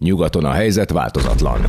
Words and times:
Nyugaton 0.00 0.44
a 0.44 0.50
helyzet 0.50 0.90
változatlan. 0.90 1.60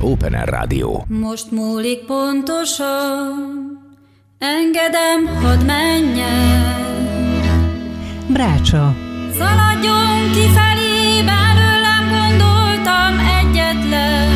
Open 0.00 0.34
Air 0.34 0.48
Rádió. 0.48 1.04
Most 1.08 1.50
múlik 1.50 2.04
pontosan, 2.06 3.34
engedem, 4.38 5.42
hadd 5.42 5.64
menjen. 5.64 6.76
Brácsa. 8.28 8.94
Szaladjon 9.32 10.30
kifelé, 10.32 11.22
belőlem 11.24 12.04
gondoltam 12.08 13.18
egyetlen. 13.40 14.28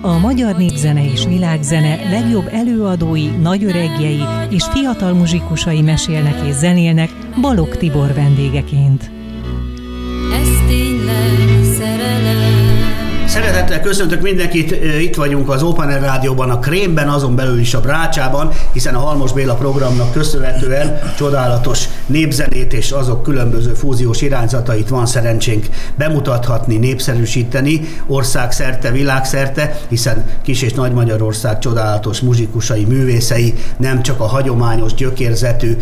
A 0.00 0.18
magyar 0.18 0.56
népzene 0.56 1.04
és 1.04 1.24
világzene 1.26 2.10
legjobb 2.10 2.48
előadói, 2.52 3.26
nagyöregjei 3.26 4.24
és 4.50 4.64
fiatal 4.64 5.12
muzsikusai 5.12 5.82
mesélnek 5.82 6.46
és 6.46 6.54
zenélnek 6.54 7.10
Balog 7.40 7.76
Tibor 7.76 8.14
vendégeként. 8.14 9.10
Ez 10.32 10.48
tényleg. 10.68 11.51
Szeretettel 13.32 13.80
köszöntök 13.80 14.20
mindenkit, 14.20 14.70
itt 15.00 15.14
vagyunk 15.14 15.48
az 15.48 15.62
Open 15.62 15.88
Air 15.88 16.00
Rádióban, 16.00 16.50
a 16.50 16.58
Krémben, 16.58 17.08
azon 17.08 17.34
belül 17.34 17.58
is 17.58 17.74
a 17.74 17.80
Brácsában, 17.80 18.50
hiszen 18.72 18.94
a 18.94 18.98
Halmos 18.98 19.32
Béla 19.32 19.54
programnak 19.54 20.12
köszönhetően 20.12 21.00
csodálatos 21.16 21.88
népzenét 22.06 22.72
és 22.72 22.90
azok 22.90 23.22
különböző 23.22 23.74
fúziós 23.74 24.22
irányzatait 24.22 24.88
van 24.88 25.06
szerencsénk 25.06 25.66
bemutathatni, 25.96 26.76
népszerűsíteni 26.76 27.80
országszerte, 28.06 28.90
világszerte, 28.90 29.80
hiszen 29.88 30.24
Kis- 30.42 30.62
és 30.62 30.72
Nagy 30.72 30.92
Magyarország 30.92 31.58
csodálatos 31.58 32.20
muzsikusai, 32.20 32.84
művészei 32.84 33.54
nem 33.76 34.02
csak 34.02 34.20
a 34.20 34.26
hagyományos 34.26 34.94
gyökérzetű 34.94 35.76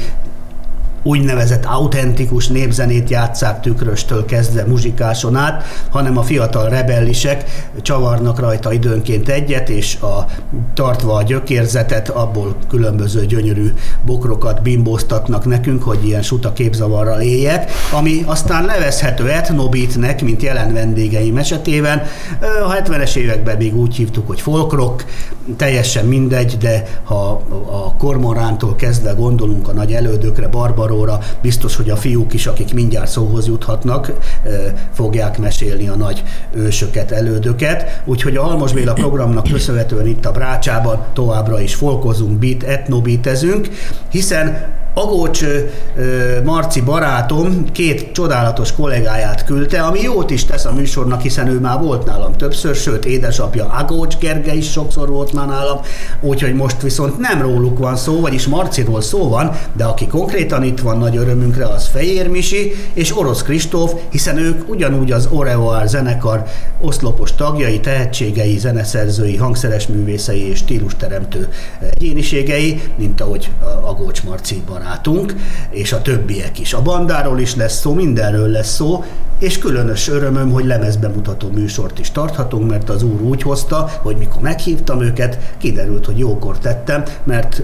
úgynevezett 1.02 1.64
autentikus 1.64 2.48
népzenét 2.48 3.10
játszák 3.10 3.60
tükröstől 3.60 4.24
kezdve 4.24 4.64
muzsikáson 4.66 5.36
át, 5.36 5.64
hanem 5.90 6.18
a 6.18 6.22
fiatal 6.22 6.68
rebellisek 6.68 7.68
csavarnak 7.82 8.38
rajta 8.40 8.72
időnként 8.72 9.28
egyet, 9.28 9.68
és 9.68 9.96
a, 10.00 10.26
tartva 10.74 11.14
a 11.14 11.22
gyökérzetet, 11.22 12.08
abból 12.08 12.56
különböző 12.68 13.26
gyönyörű 13.26 13.72
bokrokat 14.06 14.62
bimbóztatnak 14.62 15.44
nekünk, 15.44 15.82
hogy 15.82 16.06
ilyen 16.06 16.22
suta 16.22 16.52
képzavarral 16.52 17.20
éljek, 17.20 17.70
ami 17.92 18.22
aztán 18.26 18.64
nevezhető 18.64 19.30
etnobitnek, 19.30 20.22
mint 20.22 20.42
jelen 20.42 20.72
vendégeim 20.72 21.36
esetében. 21.36 22.02
A 22.66 22.72
70-es 22.72 23.14
években 23.14 23.56
még 23.56 23.76
úgy 23.76 23.96
hívtuk, 23.96 24.26
hogy 24.26 24.40
folkrock, 24.40 25.04
teljesen 25.56 26.04
mindegy, 26.04 26.56
de 26.58 27.00
ha 27.04 27.42
a 27.70 27.94
kormorántól 27.96 28.76
kezdve 28.76 29.12
gondolunk 29.12 29.68
a 29.68 29.72
nagy 29.72 29.92
elődökre, 29.92 30.48
Barbar 30.48 30.89
Baróra, 30.90 31.18
biztos, 31.42 31.76
hogy 31.76 31.90
a 31.90 31.96
fiúk 31.96 32.32
is, 32.32 32.46
akik 32.46 32.74
mindjárt 32.74 33.10
szóhoz 33.10 33.46
juthatnak, 33.46 34.12
fogják 34.92 35.38
mesélni 35.38 35.88
a 35.88 35.96
nagy 35.96 36.22
ősöket, 36.52 37.10
elődöket. 37.10 38.02
Úgyhogy 38.04 38.36
a 38.36 38.42
Halmos 38.42 38.72
Béla 38.72 38.92
programnak 38.92 39.48
köszönhetően 39.52 40.06
itt 40.06 40.26
a 40.26 40.32
Brácsában 40.32 41.06
továbbra 41.12 41.60
is 41.60 41.74
folkozunk, 41.74 42.38
beat, 42.38 42.62
etnobítezünk, 42.62 43.68
hiszen 44.08 44.68
Agócs 44.94 45.44
Marci 46.44 46.80
barátom 46.80 47.72
két 47.72 48.12
csodálatos 48.12 48.72
kollégáját 48.72 49.44
küldte, 49.44 49.80
ami 49.80 50.00
jót 50.00 50.30
is 50.30 50.44
tesz 50.44 50.64
a 50.64 50.72
műsornak, 50.72 51.20
hiszen 51.20 51.48
ő 51.48 51.60
már 51.60 51.80
volt 51.80 52.06
nálam 52.06 52.32
többször, 52.32 52.74
sőt 52.74 53.04
édesapja 53.04 53.66
Agócs 53.66 54.16
Gerge 54.16 54.54
is 54.54 54.70
sokszor 54.70 55.08
volt 55.08 55.32
már 55.32 55.46
nálam, 55.46 55.80
úgyhogy 56.20 56.54
most 56.54 56.82
viszont 56.82 57.18
nem 57.18 57.42
róluk 57.42 57.78
van 57.78 57.96
szó, 57.96 58.20
vagyis 58.20 58.46
Marciról 58.46 59.00
szó 59.00 59.28
van, 59.28 59.58
de 59.76 59.84
aki 59.84 60.06
konkrétan 60.06 60.62
itt 60.62 60.80
van 60.80 60.98
nagy 60.98 61.16
örömünkre, 61.16 61.66
az 61.66 61.86
Fejér 61.86 62.28
Misi 62.28 62.72
és 62.92 63.18
Orosz 63.18 63.42
Kristóf, 63.42 63.92
hiszen 64.10 64.38
ők 64.38 64.68
ugyanúgy 64.68 65.12
az 65.12 65.28
Oreoar 65.30 65.88
zenekar 65.88 66.44
oszlopos 66.80 67.34
tagjai, 67.34 67.80
tehetségei, 67.80 68.58
zeneszerzői, 68.58 69.36
hangszeres 69.36 69.86
művészei 69.86 70.48
és 70.48 70.58
stílusteremtő 70.58 71.48
egyéniségei, 71.90 72.82
mint 72.96 73.20
ahogy 73.20 73.50
Agócs 73.82 74.22
Marci 74.22 74.62
barát 74.66 74.79
barátunk, 74.80 75.34
és 75.70 75.92
a 75.92 76.02
többiek 76.02 76.58
is. 76.58 76.72
A 76.72 76.82
bandáról 76.82 77.38
is 77.38 77.54
lesz 77.54 77.78
szó, 77.80 77.94
mindenről 77.94 78.48
lesz 78.48 78.74
szó, 78.74 79.04
és 79.38 79.58
különös 79.58 80.08
örömöm, 80.08 80.50
hogy 80.50 80.64
lemezbemutató 80.64 81.48
műsort 81.50 81.98
is 81.98 82.10
tarthatunk, 82.10 82.70
mert 82.70 82.90
az 82.90 83.02
úr 83.02 83.20
úgy 83.20 83.42
hozta, 83.42 83.90
hogy 84.02 84.16
mikor 84.16 84.42
meghívtam 84.42 85.02
őket, 85.02 85.54
kiderült, 85.58 86.06
hogy 86.06 86.18
jókor 86.18 86.58
tettem, 86.58 87.02
mert 87.24 87.62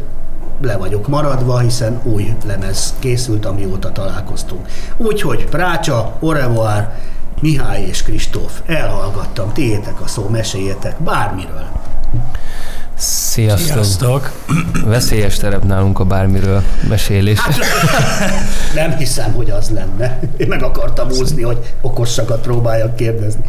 le 0.62 0.76
vagyok 0.76 1.08
maradva, 1.08 1.58
hiszen 1.58 2.00
új 2.02 2.34
lemez 2.46 2.94
készült, 2.98 3.46
amióta 3.46 3.92
találkoztunk. 3.92 4.66
Úgyhogy 4.96 5.44
Prácsa, 5.44 6.16
Orevoir, 6.20 6.92
Mihály 7.40 7.82
és 7.82 8.02
Kristóf, 8.02 8.60
elhallgattam, 8.66 9.52
tiétek 9.52 10.00
a 10.00 10.06
szó, 10.06 10.28
meséljetek 10.28 11.02
bármiről. 11.02 11.66
Sziasztok! 12.96 13.68
Sziasztok. 13.68 14.32
Veszélyes 14.84 15.36
terep 15.36 15.64
nálunk 15.64 15.98
a 15.98 16.04
bármiről 16.04 16.62
mesélés. 16.88 17.38
Hát, 17.38 17.56
nem 18.74 18.96
hiszem, 18.96 19.32
hogy 19.32 19.50
az 19.50 19.70
lenne. 19.70 20.18
Én 20.36 20.48
meg 20.48 20.62
akartam 20.62 21.08
úszni, 21.10 21.42
hogy 21.42 21.74
okosakat 21.80 22.40
próbáljak 22.40 22.96
kérdezni. 22.96 23.44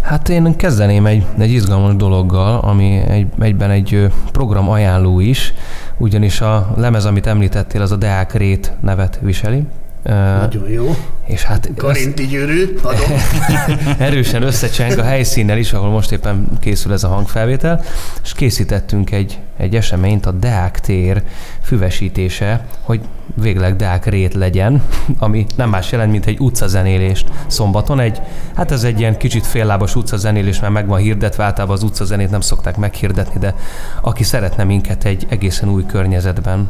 Hát 0.00 0.28
én 0.28 0.56
kezdeném 0.56 1.06
egy, 1.06 1.24
egy 1.38 1.50
izgalmas 1.50 1.96
dologgal, 1.96 2.58
ami 2.58 3.02
egy, 3.08 3.26
egyben 3.40 3.70
egy 3.70 4.12
program 4.32 4.68
ajánló 4.68 5.20
is, 5.20 5.54
ugyanis 5.96 6.40
a 6.40 6.74
lemez, 6.76 7.04
amit 7.04 7.26
említettél, 7.26 7.82
az 7.82 7.92
a 7.92 7.96
Deák 7.96 8.34
Rét 8.34 8.72
nevet 8.80 9.18
viseli. 9.22 9.66
Nagyon 10.02 10.68
jó. 10.68 10.96
És 11.26 11.42
hát 11.42 11.70
Karinti 11.76 12.26
gyűrű, 12.26 12.76
adom. 12.82 13.10
erősen 13.98 14.42
összecseng 14.42 14.98
a 14.98 15.02
helyszínnel 15.02 15.58
is, 15.58 15.72
ahol 15.72 15.90
most 15.90 16.12
éppen 16.12 16.48
készül 16.60 16.92
ez 16.92 17.04
a 17.04 17.08
hangfelvétel, 17.08 17.82
és 18.22 18.32
készítettünk 18.32 19.10
egy, 19.10 19.38
egy 19.56 19.76
eseményt, 19.76 20.26
a 20.26 20.30
Deák 20.30 20.80
tér 20.80 21.22
füvesítése, 21.62 22.64
hogy 22.82 23.00
végleg 23.34 23.76
Deák 23.76 24.06
rét 24.06 24.34
legyen, 24.34 24.82
ami 25.18 25.46
nem 25.56 25.68
más 25.68 25.92
jelent, 25.92 26.10
mint 26.10 26.26
egy 26.26 26.38
utcazenélést 26.38 27.28
szombaton. 27.46 28.00
Egy, 28.00 28.20
hát 28.54 28.70
ez 28.70 28.84
egy 28.84 28.98
ilyen 28.98 29.16
kicsit 29.16 29.46
féllábas 29.46 29.94
utcazenélés, 29.94 30.60
mert 30.60 30.72
meg 30.72 30.86
van 30.86 30.98
hirdetve, 30.98 31.44
általában 31.44 31.76
az 31.76 31.82
utcazenét 31.82 32.30
nem 32.30 32.40
szokták 32.40 32.76
meghirdetni, 32.76 33.40
de 33.40 33.54
aki 34.00 34.22
szeretne 34.22 34.64
minket 34.64 35.04
egy 35.04 35.26
egészen 35.28 35.68
új 35.68 35.86
környezetben 35.86 36.68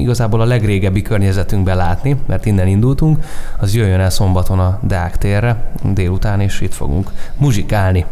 igazából 0.00 0.40
a 0.40 0.44
legrégebbi 0.44 1.02
környezetünkben 1.02 1.76
látni, 1.76 2.16
mert 2.26 2.46
innen 2.46 2.66
indultunk, 2.66 3.24
az 3.58 3.74
jöjjön 3.74 4.00
el 4.00 4.10
szombaton 4.10 4.58
a 4.58 4.78
Deák 4.82 5.18
térre 5.18 5.62
délután, 5.82 6.40
és 6.40 6.60
itt 6.60 6.74
fogunk 6.74 7.10
muzsikálni. 7.36 8.04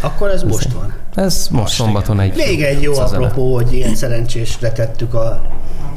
Akkor 0.00 0.30
ez 0.30 0.42
most 0.42 0.72
van. 0.72 0.94
Ez 1.14 1.48
most, 1.50 1.50
most 1.50 1.74
szombaton 1.74 2.20
egy... 2.20 2.36
Még 2.36 2.62
egy 2.62 2.82
jó 2.82 2.98
apropó, 2.98 3.54
hogy 3.54 3.72
ilyen 3.72 3.94
szerencsésre 3.94 4.72
tettük 4.72 5.14
a 5.14 5.42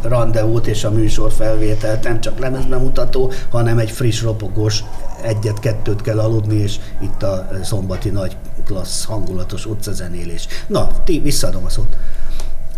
rendezvút 0.01 0.67
és 0.67 0.83
a 0.83 0.91
műsor 0.91 1.31
felvételt, 1.31 2.03
nem 2.03 2.22
csak 2.22 2.39
lemezbemutató, 2.39 3.31
hanem 3.50 3.77
egy 3.77 3.91
friss, 3.91 4.22
ropogós 4.22 4.83
egyet-kettőt 5.22 6.01
kell 6.01 6.19
aludni, 6.19 6.56
és 6.56 6.75
itt 7.01 7.23
a 7.23 7.47
szombati 7.63 8.09
nagy 8.09 8.38
klassz, 8.66 9.03
hangulatos 9.03 9.66
utcazenélés. 9.66 10.47
Na, 10.67 10.89
ti, 11.03 11.19
visszaadom 11.19 11.66
a 11.66 11.69
szót. 11.69 11.97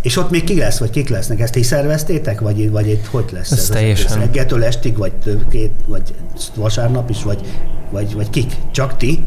És 0.02 0.18
ott 0.18 0.30
még 0.30 0.44
ki 0.44 0.58
lesz, 0.58 0.78
vagy 0.78 0.90
kik 0.90 1.10
lesznek? 1.10 1.40
Ezt 1.40 1.54
ti 1.54 1.64
szerveztétek, 1.64 2.40
vagy, 2.40 2.72
vagy 2.72 2.88
itt 2.88 3.06
hogy 3.06 3.26
lesz 3.32 3.52
ez? 3.52 3.58
ez 3.58 3.68
teljesen. 3.68 4.20
Reggeltől 4.20 4.64
estig, 4.64 4.98
vagy 4.98 5.12
két, 5.50 5.72
vagy 5.86 6.14
vasárnap 6.56 7.10
is, 7.10 7.24
vagy, 7.24 7.42
vagy, 7.90 8.14
vagy 8.16 8.30
kik? 8.30 8.54
Csak 8.72 8.98
ti? 8.98 9.26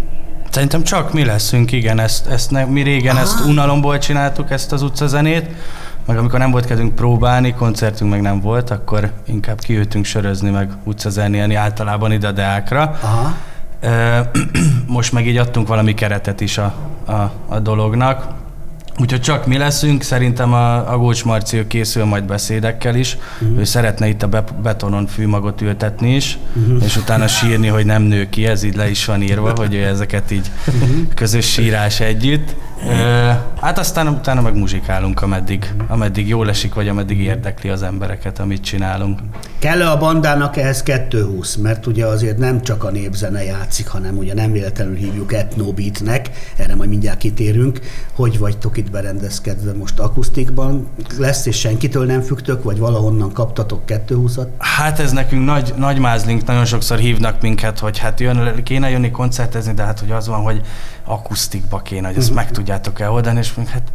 Szerintem 0.50 0.82
csak 0.82 1.12
mi 1.12 1.24
leszünk, 1.24 1.72
igen. 1.72 1.98
Ezt, 1.98 2.26
ezt 2.26 2.50
ne, 2.50 2.64
mi 2.64 2.82
régen 2.82 3.14
Aha. 3.14 3.24
ezt 3.24 3.44
unalomból 3.46 3.98
csináltuk, 3.98 4.50
ezt 4.50 4.72
az 4.72 4.82
utcazenét, 4.82 5.46
meg 6.06 6.18
amikor 6.18 6.38
nem 6.38 6.50
volt 6.50 6.66
kedvünk 6.66 6.94
próbálni, 6.94 7.54
koncertünk 7.54 8.10
meg 8.10 8.20
nem 8.20 8.40
volt, 8.40 8.70
akkor 8.70 9.10
inkább 9.26 9.60
kijöttünk 9.60 10.04
sörözni, 10.04 10.50
meg 10.50 10.70
utcazenélni 10.84 11.54
általában 11.54 12.12
ide 12.12 12.26
a 12.28 12.32
Deákra. 12.32 12.98
Aha. 13.02 13.34
Most 14.86 15.12
meg 15.12 15.26
így 15.26 15.36
adtunk 15.36 15.68
valami 15.68 15.94
keretet 15.94 16.40
is 16.40 16.58
a, 16.58 16.74
a, 17.04 17.32
a 17.48 17.58
dolognak 17.58 18.34
Úgyhogy 19.00 19.20
csak 19.20 19.46
mi 19.46 19.56
leszünk, 19.56 20.02
szerintem 20.02 20.52
a, 20.52 20.92
a 20.92 20.98
Gócs 20.98 21.24
Marci 21.24 21.66
készül 21.66 22.04
majd 22.04 22.24
beszédekkel 22.24 22.94
is. 22.94 23.16
Uh-huh. 23.40 23.58
Ő 23.58 23.64
szeretne 23.64 24.08
itt 24.08 24.22
a 24.22 24.26
be, 24.26 24.44
betonon 24.62 25.06
fűmagot 25.06 25.60
ültetni 25.60 26.14
is, 26.14 26.38
uh-huh. 26.54 26.84
és 26.84 26.96
utána 26.96 27.26
sírni, 27.26 27.66
hogy 27.66 27.84
nem 27.84 28.02
nő 28.02 28.28
ki, 28.28 28.46
ez 28.46 28.62
így 28.62 28.76
le 28.76 28.90
is 28.90 29.04
van 29.04 29.22
írva, 29.22 29.52
hogy 29.60 29.74
ő 29.74 29.84
ezeket 29.84 30.30
így 30.30 30.50
uh-huh. 30.66 30.90
közös 31.14 31.52
sírás 31.52 32.00
együtt. 32.00 32.54
Ö, 32.88 33.30
hát 33.60 33.78
aztán 33.78 34.08
utána 34.08 34.40
meg 34.40 34.56
muzsikálunk, 34.56 35.22
ameddig, 35.22 35.74
ameddig 35.88 36.28
jól 36.28 36.48
esik, 36.48 36.74
vagy 36.74 36.88
ameddig 36.88 37.20
érdekli 37.20 37.68
az 37.68 37.82
embereket, 37.82 38.38
amit 38.38 38.62
csinálunk. 38.62 39.20
Kell-e 39.58 39.90
a 39.90 39.98
bandának 39.98 40.56
ehhez 40.56 40.82
220? 40.82 41.56
Mert 41.56 41.86
ugye 41.86 42.06
azért 42.06 42.38
nem 42.38 42.62
csak 42.62 42.84
a 42.84 42.90
népzene 42.90 43.44
játszik, 43.44 43.88
hanem 43.88 44.16
ugye 44.16 44.34
nem 44.34 44.52
véletlenül 44.52 44.96
hívjuk 44.96 45.32
etnobeatnek, 45.32 46.30
erre 46.56 46.74
majd 46.74 46.88
mindjárt 46.88 47.18
kitérünk. 47.18 47.80
Hogy 48.12 48.38
vagytok 48.38 48.76
itt 48.76 48.90
berendezkedve 48.90 49.72
most 49.72 49.98
akusztikban? 49.98 50.88
Lesz 51.18 51.46
és 51.46 51.58
senkitől 51.58 52.06
nem 52.06 52.20
fügtök, 52.20 52.62
vagy 52.62 52.78
valahonnan 52.78 53.32
kaptatok 53.32 53.80
220-at? 53.86 54.46
Hát 54.58 54.98
ez 54.98 55.12
nekünk 55.12 55.44
nagy, 55.44 55.74
nagy 55.76 55.98
mázlink, 55.98 56.46
nagyon 56.46 56.64
sokszor 56.64 56.98
hívnak 56.98 57.40
minket, 57.40 57.78
hogy 57.78 57.98
hát 57.98 58.20
jön, 58.20 58.62
kéne 58.64 58.90
jönni 58.90 59.10
koncertezni, 59.10 59.72
de 59.72 59.82
hát 59.82 59.98
hogy 59.98 60.10
az 60.10 60.28
van, 60.28 60.40
hogy 60.40 60.60
akusztikba 61.10 61.78
kéne, 61.78 62.06
hogy 62.06 62.16
ezt 62.16 62.34
meg 62.34 62.50
tudjátok 62.50 63.00
eloldani, 63.00 63.38
és 63.38 63.54
mondjuk, 63.54 63.76
hát 63.76 63.92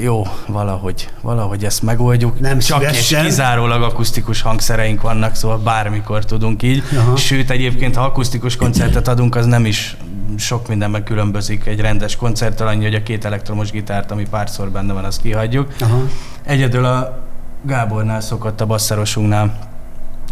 jó, 0.00 0.22
valahogy, 0.46 1.08
valahogy 1.20 1.64
ezt 1.64 1.82
megoldjuk. 1.82 2.40
Nem 2.40 2.58
Csak 2.58 2.78
szívesen. 2.78 3.20
és 3.20 3.28
kizárólag 3.28 3.82
akusztikus 3.82 4.40
hangszereink 4.40 5.02
vannak, 5.02 5.34
szóval 5.34 5.58
bármikor 5.58 6.24
tudunk 6.24 6.62
így. 6.62 6.82
Aha. 6.96 7.16
Sőt, 7.16 7.50
egyébként, 7.50 7.96
ha 7.96 8.02
akusztikus 8.04 8.56
koncertet 8.56 9.08
adunk, 9.08 9.34
az 9.34 9.46
nem 9.46 9.64
is 9.64 9.96
sok 10.38 10.68
mindenben 10.68 11.04
különbözik 11.04 11.66
egy 11.66 11.80
rendes 11.80 12.16
koncerttől, 12.16 12.66
annyi, 12.66 12.84
hogy 12.84 12.94
a 12.94 13.02
két 13.02 13.24
elektromos 13.24 13.70
gitárt, 13.70 14.10
ami 14.10 14.26
párszor 14.30 14.70
benne 14.70 14.92
van, 14.92 15.04
azt 15.04 15.20
kihagyjuk. 15.20 15.74
Aha. 15.80 16.02
Egyedül 16.42 16.84
a 16.84 17.26
Gábornál 17.62 18.20
szokott 18.20 18.60
a 18.60 18.66
basszerosunknál 18.66 19.67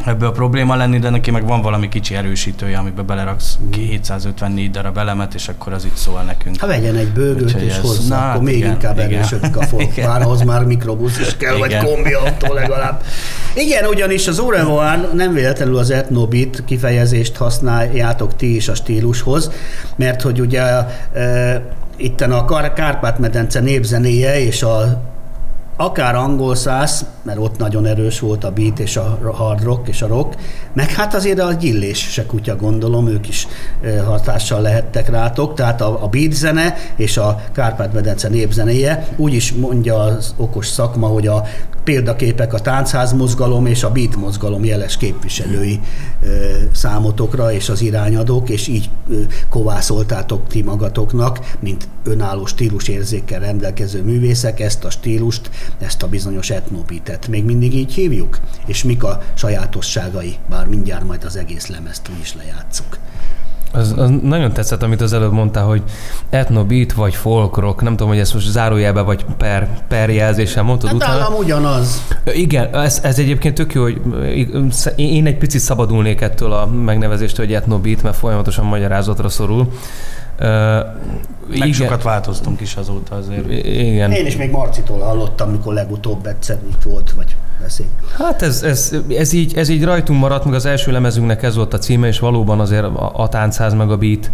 ebből 0.04 0.28
a 0.28 0.32
probléma 0.32 0.76
lenni, 0.76 0.98
de 0.98 1.10
neki 1.10 1.30
meg 1.30 1.46
van 1.46 1.60
valami 1.62 1.88
kicsi 1.88 2.14
erősítője, 2.14 2.78
amiben 2.78 3.06
beleraksz 3.06 3.58
Mhm. 3.60 3.80
754 3.80 4.70
darab 4.70 4.98
elemet, 4.98 5.34
és 5.34 5.48
akkor 5.48 5.72
az 5.72 5.84
itt 5.84 5.96
szól 5.96 6.22
nekünk. 6.22 6.60
Ha 6.60 6.66
vegyen 6.66 6.96
egy 6.96 7.12
bőgőt 7.12 7.42
Úgyhogy 7.42 7.62
és 7.62 7.74
ez- 7.74 7.80
hozzá, 7.80 8.08
na, 8.16 8.22
akkor 8.22 8.30
hát 8.32 8.40
még 8.42 8.56
igen, 8.56 8.70
inkább 8.70 8.98
igen. 8.98 9.12
erősödik 9.12 9.56
a. 9.56 9.64
Igen. 9.78 10.06
Bár 10.08 10.22
ahhoz 10.22 10.42
már 10.42 10.64
mikrobusz 10.64 11.18
is 11.18 11.36
kell, 11.36 11.56
vagy 11.56 11.70
Igen. 11.70 11.84
kombi 11.84 12.12
autó 12.12 12.52
legalább. 12.54 13.02
Igen, 13.54 13.84
ugyanis 13.86 14.26
az 14.26 14.38
Orevoan 14.38 15.08
nem 15.14 15.32
véletlenül 15.32 15.76
az 15.76 15.90
etnobit 15.90 16.62
kifejezést 16.66 17.36
használjátok 17.36 18.36
ti 18.36 18.54
is 18.56 18.68
a 18.68 18.74
stílushoz, 18.74 19.50
mert 19.96 20.22
hogy 20.22 20.40
ugye 20.40 20.62
e, 21.14 21.62
itten 21.96 22.32
a 22.32 22.44
Kár- 22.44 22.72
Kárpát-medence 22.72 23.60
népzenéje 23.60 24.40
és 24.40 24.62
a 24.62 25.02
akár 25.76 26.14
angol 26.14 26.54
száz, 26.54 27.06
mert 27.22 27.38
ott 27.38 27.58
nagyon 27.58 27.86
erős 27.86 28.20
volt 28.20 28.44
a 28.44 28.50
beat 28.50 28.78
és 28.78 28.96
a 28.96 29.18
hard 29.34 29.62
rock 29.62 29.88
és 29.88 30.02
a 30.02 30.06
rock, 30.06 30.34
meg 30.72 30.90
hát 30.90 31.14
azért 31.14 31.40
a 31.40 31.52
gyillés 31.52 31.98
se 31.98 32.26
kutya 32.26 32.56
gondolom, 32.56 33.08
ők 33.08 33.28
is 33.28 33.46
hatással 34.04 34.60
lehettek 34.60 35.08
rátok, 35.08 35.54
tehát 35.54 35.80
a, 35.80 36.02
a 36.02 36.08
beat 36.08 36.32
zene 36.32 36.74
és 36.96 37.16
a 37.16 37.42
Kárpát-medence 37.52 38.28
népzenéje, 38.28 39.08
úgy 39.16 39.34
is 39.34 39.52
mondja 39.52 39.98
az 39.98 40.34
okos 40.36 40.66
szakma, 40.66 41.06
hogy 41.06 41.26
a 41.26 41.44
példaképek 41.86 42.52
a 42.54 42.58
táncház 42.58 43.12
mozgalom 43.12 43.66
és 43.66 43.82
a 43.82 43.90
beat 43.90 44.16
mozgalom 44.16 44.64
jeles 44.64 44.96
képviselői 44.96 45.80
ö, 46.22 46.26
számotokra 46.72 47.52
és 47.52 47.68
az 47.68 47.80
irányadók, 47.80 48.48
és 48.48 48.66
így 48.66 48.90
ö, 49.10 49.20
kovászoltátok 49.48 50.46
ti 50.46 50.62
magatoknak, 50.62 51.54
mint 51.60 51.88
önálló 52.04 52.46
stílusérzékkel 52.46 53.40
rendelkező 53.40 54.02
művészek 54.02 54.60
ezt 54.60 54.84
a 54.84 54.90
stílust, 54.90 55.50
ezt 55.78 56.02
a 56.02 56.06
bizonyos 56.08 56.50
etnobitet. 56.50 57.28
Még 57.28 57.44
mindig 57.44 57.74
így 57.74 57.94
hívjuk? 57.94 58.38
És 58.66 58.84
mik 58.84 59.04
a 59.04 59.20
sajátosságai? 59.34 60.36
Bár 60.50 60.66
mindjárt 60.66 61.04
majd 61.04 61.24
az 61.24 61.36
egész 61.36 61.66
lemezt 61.66 62.08
úgy 62.14 62.20
is 62.20 62.34
lejátszuk. 62.34 62.98
Az, 63.72 63.94
az 63.96 64.10
nagyon 64.22 64.52
tetszett, 64.52 64.82
amit 64.82 65.00
az 65.00 65.12
előbb 65.12 65.32
mondtál, 65.32 65.64
hogy 65.64 65.82
etnobeat 66.30 66.92
vagy 66.92 67.14
folk 67.14 67.56
rock, 67.56 67.82
nem 67.82 67.92
tudom, 67.92 68.08
hogy 68.08 68.18
ezt 68.18 68.34
most 68.34 68.50
zárójelbe 68.50 69.00
vagy 69.00 69.24
per, 69.38 69.68
per 69.88 70.10
jelzéssel 70.10 70.62
mondtad 70.62 70.88
Hát 70.88 70.96
utána. 70.98 71.12
állam 71.12 71.34
ugyanaz. 71.34 72.02
Igen, 72.34 72.74
ez, 72.74 73.00
ez 73.02 73.18
egyébként 73.18 73.54
tök 73.54 73.72
jó, 73.74 73.82
hogy 73.82 74.00
én 74.96 75.26
egy 75.26 75.36
picit 75.36 75.60
szabadulnék 75.60 76.20
ettől 76.20 76.52
a 76.52 76.66
megnevezéstől, 76.66 77.46
hogy 77.46 77.54
etnobeat, 77.54 78.02
mert 78.02 78.16
folyamatosan 78.16 78.64
magyarázatra 78.64 79.28
szorul. 79.28 79.72
Meg 81.58 81.72
sokat 81.72 82.02
változtunk 82.02 82.60
is 82.60 82.76
azóta 82.76 83.14
azért. 83.14 83.50
Igen. 83.64 84.12
Én 84.12 84.26
is 84.26 84.36
még 84.36 84.50
Marcitól 84.50 84.98
hallottam, 84.98 85.50
mikor 85.50 85.74
legutóbb 85.74 86.26
egyszer 86.26 86.58
itt 86.70 86.82
volt, 86.82 87.12
vagy 87.12 87.36
beszél. 87.60 87.86
Hát 88.18 88.42
ez, 88.42 88.62
ez, 88.62 88.96
ez, 89.08 89.32
így, 89.32 89.56
ez 89.56 89.68
így 89.68 89.84
rajtunk 89.84 90.20
maradt, 90.20 90.44
meg 90.44 90.54
az 90.54 90.66
első 90.66 90.92
lemezünknek 90.92 91.42
ez 91.42 91.56
volt 91.56 91.74
a 91.74 91.78
címe, 91.78 92.06
és 92.06 92.18
valóban 92.18 92.60
azért 92.60 92.84
a, 92.84 93.12
a 93.14 93.28
táncház 93.28 93.74
meg 93.74 93.90
a 93.90 93.96
beat, 93.96 94.30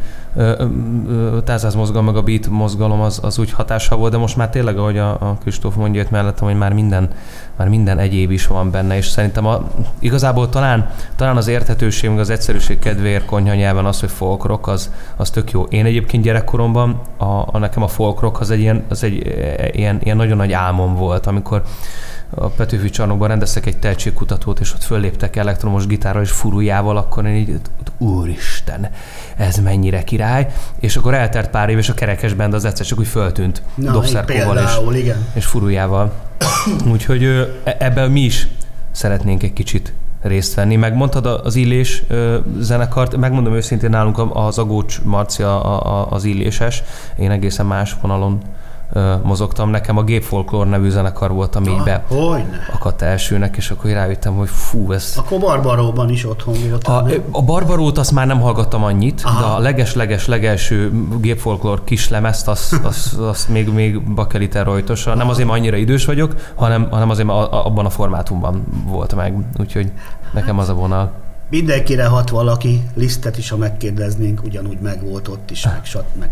táncház 1.45 1.75
mozgalom 1.75 2.05
meg 2.05 2.17
a 2.17 2.23
beat 2.23 2.49
mozgalom 2.49 3.01
az, 3.01 3.19
az 3.23 3.39
úgy 3.39 3.53
hatással 3.53 3.99
volt, 3.99 4.13
de 4.13 4.19
most 4.19 4.37
már 4.37 4.51
tényleg, 4.51 4.79
ahogy 4.79 4.99
a, 4.99 5.11
a 5.11 5.37
Kristóf 5.41 5.75
mondja 5.75 6.01
itt 6.01 6.11
mellettem, 6.11 6.47
hogy 6.47 6.57
már 6.57 6.73
minden, 6.73 7.09
már 7.57 7.69
minden 7.69 7.99
egyéb 7.99 8.31
is 8.31 8.47
van 8.47 8.71
benne, 8.71 8.97
és 8.97 9.07
szerintem 9.07 9.47
a, 9.47 9.69
igazából 9.99 10.49
talán, 10.49 10.91
talán 11.17 11.37
az 11.37 11.49
érthetőség, 11.49 12.11
meg 12.11 12.19
az 12.19 12.31
egyszerűség 12.31 12.79
kedvéért 12.79 13.25
konyha 13.25 13.55
nyelven 13.55 13.85
az, 13.85 14.01
hogy 14.01 14.11
folk 14.11 14.45
rock, 14.45 14.67
az, 14.67 14.91
az 15.17 15.31
tök 15.31 15.51
jó. 15.51 15.63
Én 15.63 15.85
egyébként 15.85 16.23
gyerekkoromban 16.23 17.01
a, 17.17 17.25
a 17.25 17.59
nekem 17.59 17.83
a 17.83 17.89
folk 17.89 18.21
rock 18.21 18.41
az 18.41 18.51
egy 18.51 18.61
ilyen, 18.61 18.85
az 18.89 19.05
egy 19.05 19.27
e, 19.27 19.69
ilyen, 19.73 20.01
ilyen 20.03 20.17
nagyon 20.17 20.37
nagy 20.37 20.53
álmom 20.53 20.95
volt, 20.95 21.27
amikor 21.27 21.63
a 22.35 22.47
Petőfi 22.47 22.91
csarnokban 22.91 23.29
rendeztek 23.29 23.67
egy 23.67 23.77
tehetségkutatót, 23.77 24.61
és 24.61 24.75
ott 24.75 24.83
fölléptek 24.83 25.37
elektromos 25.37 25.87
gitárral 25.87 26.23
és 26.23 26.31
furujával, 26.31 26.97
akkor 26.97 27.27
én 27.27 27.35
így, 27.35 27.61
úristen, 27.99 28.91
ez 29.37 29.57
mennyire 29.57 30.05
király, 30.05 30.47
és 30.81 30.97
akkor 30.97 31.15
eltelt 31.15 31.49
pár 31.49 31.69
év, 31.69 31.79
és 31.79 31.89
a 31.89 31.95
kerekes 31.95 32.35
band 32.35 32.55
az 32.55 32.65
egyszer 32.65 32.87
csak 32.87 32.99
úgy 32.99 33.07
föltűnt 33.07 33.63
Na, 33.75 33.93
dobszerkóval 33.93 34.59
és, 34.93 34.99
igen. 34.99 35.27
és 35.33 35.45
furujával. 35.45 36.13
Úgyhogy 36.93 37.25
e- 37.65 37.77
ebben 37.79 38.11
mi 38.11 38.21
is 38.21 38.49
szeretnénk 38.91 39.43
egy 39.43 39.53
kicsit 39.53 39.93
részt 40.23 40.55
venni. 40.55 40.77
Megmondtad 40.77 41.27
az 41.27 41.57
Illés 41.57 42.03
ö, 42.09 42.39
zenekart, 42.59 43.17
megmondom 43.17 43.55
őszintén 43.55 43.91
nálunk 43.91 44.23
az 44.33 44.59
Agócs 44.59 45.03
Marcia 45.03 45.63
a, 45.65 46.01
a, 46.01 46.11
az 46.11 46.25
Illéses, 46.25 46.83
én 47.19 47.31
egészen 47.31 47.67
más 47.67 47.97
vonalon 48.01 48.41
mozogtam. 49.23 49.71
Nekem 49.71 49.97
a 49.97 50.03
Gép 50.03 50.23
Folklore 50.23 50.71
nevű 50.71 50.89
zenekar 50.89 51.33
volt, 51.33 51.57
ami 51.57 51.69
így 51.71 51.83
be 51.83 52.05
Hogyne. 52.09 52.67
akadt 52.75 53.03
elsőnek, 53.03 53.57
és 53.57 53.71
akkor 53.71 53.91
rájöttem, 53.91 54.35
hogy 54.35 54.49
fú, 54.49 54.93
ez... 54.93 55.15
Akkor 55.17 55.39
Barbaróban 55.39 56.11
is 56.11 56.27
otthon 56.27 56.55
volt. 56.69 56.87
A, 56.87 57.07
a 57.31 57.43
Barbarót 57.43 57.99
azt 57.99 58.13
már 58.13 58.27
nem 58.27 58.41
hallgattam 58.41 58.85
annyit, 58.85 59.21
Aha. 59.25 59.41
de 59.41 59.47
a 59.47 59.59
leges-leges 59.59 60.27
legelső 60.27 60.93
gépfolklor 61.21 61.85
kis 61.85 62.09
lemezt, 62.09 62.49
azt 62.49 62.73
az, 62.85 63.19
az 63.21 63.47
még, 63.47 63.73
még 63.73 64.15
bakelite 64.15 64.63
rojtosa. 64.63 65.15
Nem 65.15 65.29
azért, 65.29 65.49
mert 65.49 65.61
annyira 65.61 65.77
idős 65.77 66.05
vagyok, 66.05 66.35
hanem, 66.55 66.89
hanem 66.91 67.11
azért, 67.11 67.27
mert 67.27 67.53
abban 67.53 67.87
a 67.87 67.91
formátumban 67.91 68.65
volt 68.87 69.15
meg. 69.15 69.35
Úgyhogy 69.61 69.93
nekem 70.33 70.59
az 70.59 70.69
a 70.69 70.75
vonal. 70.75 71.13
Mindenkire 71.53 72.07
hat 72.07 72.31
valaki, 72.31 72.83
lisztet 72.95 73.39
is, 73.39 73.51
ha 73.51 73.57
megkérdeznénk, 73.57 74.43
ugyanúgy 74.45 74.79
megvolt 74.79 75.29
ott 75.29 75.51
is, 75.51 75.65
meg, 75.65 75.85
sat, 75.85 76.05
meg 76.19 76.31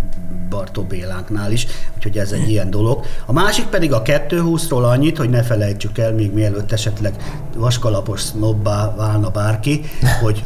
Bartó 0.48 0.82
Bélánknál 0.82 1.52
is, 1.52 1.66
úgyhogy 1.96 2.18
ez 2.18 2.32
egy 2.32 2.48
ilyen 2.48 2.70
dolog. 2.70 3.04
A 3.26 3.32
másik 3.32 3.66
pedig 3.66 3.92
a 3.92 4.02
220-ról 4.02 4.82
annyit, 4.90 5.18
hogy 5.18 5.30
ne 5.30 5.42
felejtsük 5.42 5.98
el, 5.98 6.12
még 6.12 6.32
mielőtt 6.32 6.72
esetleg 6.72 7.14
vaskalapos 7.56 8.20
snobbá 8.20 8.94
válna 8.96 9.30
bárki, 9.30 9.80
hogy 10.22 10.44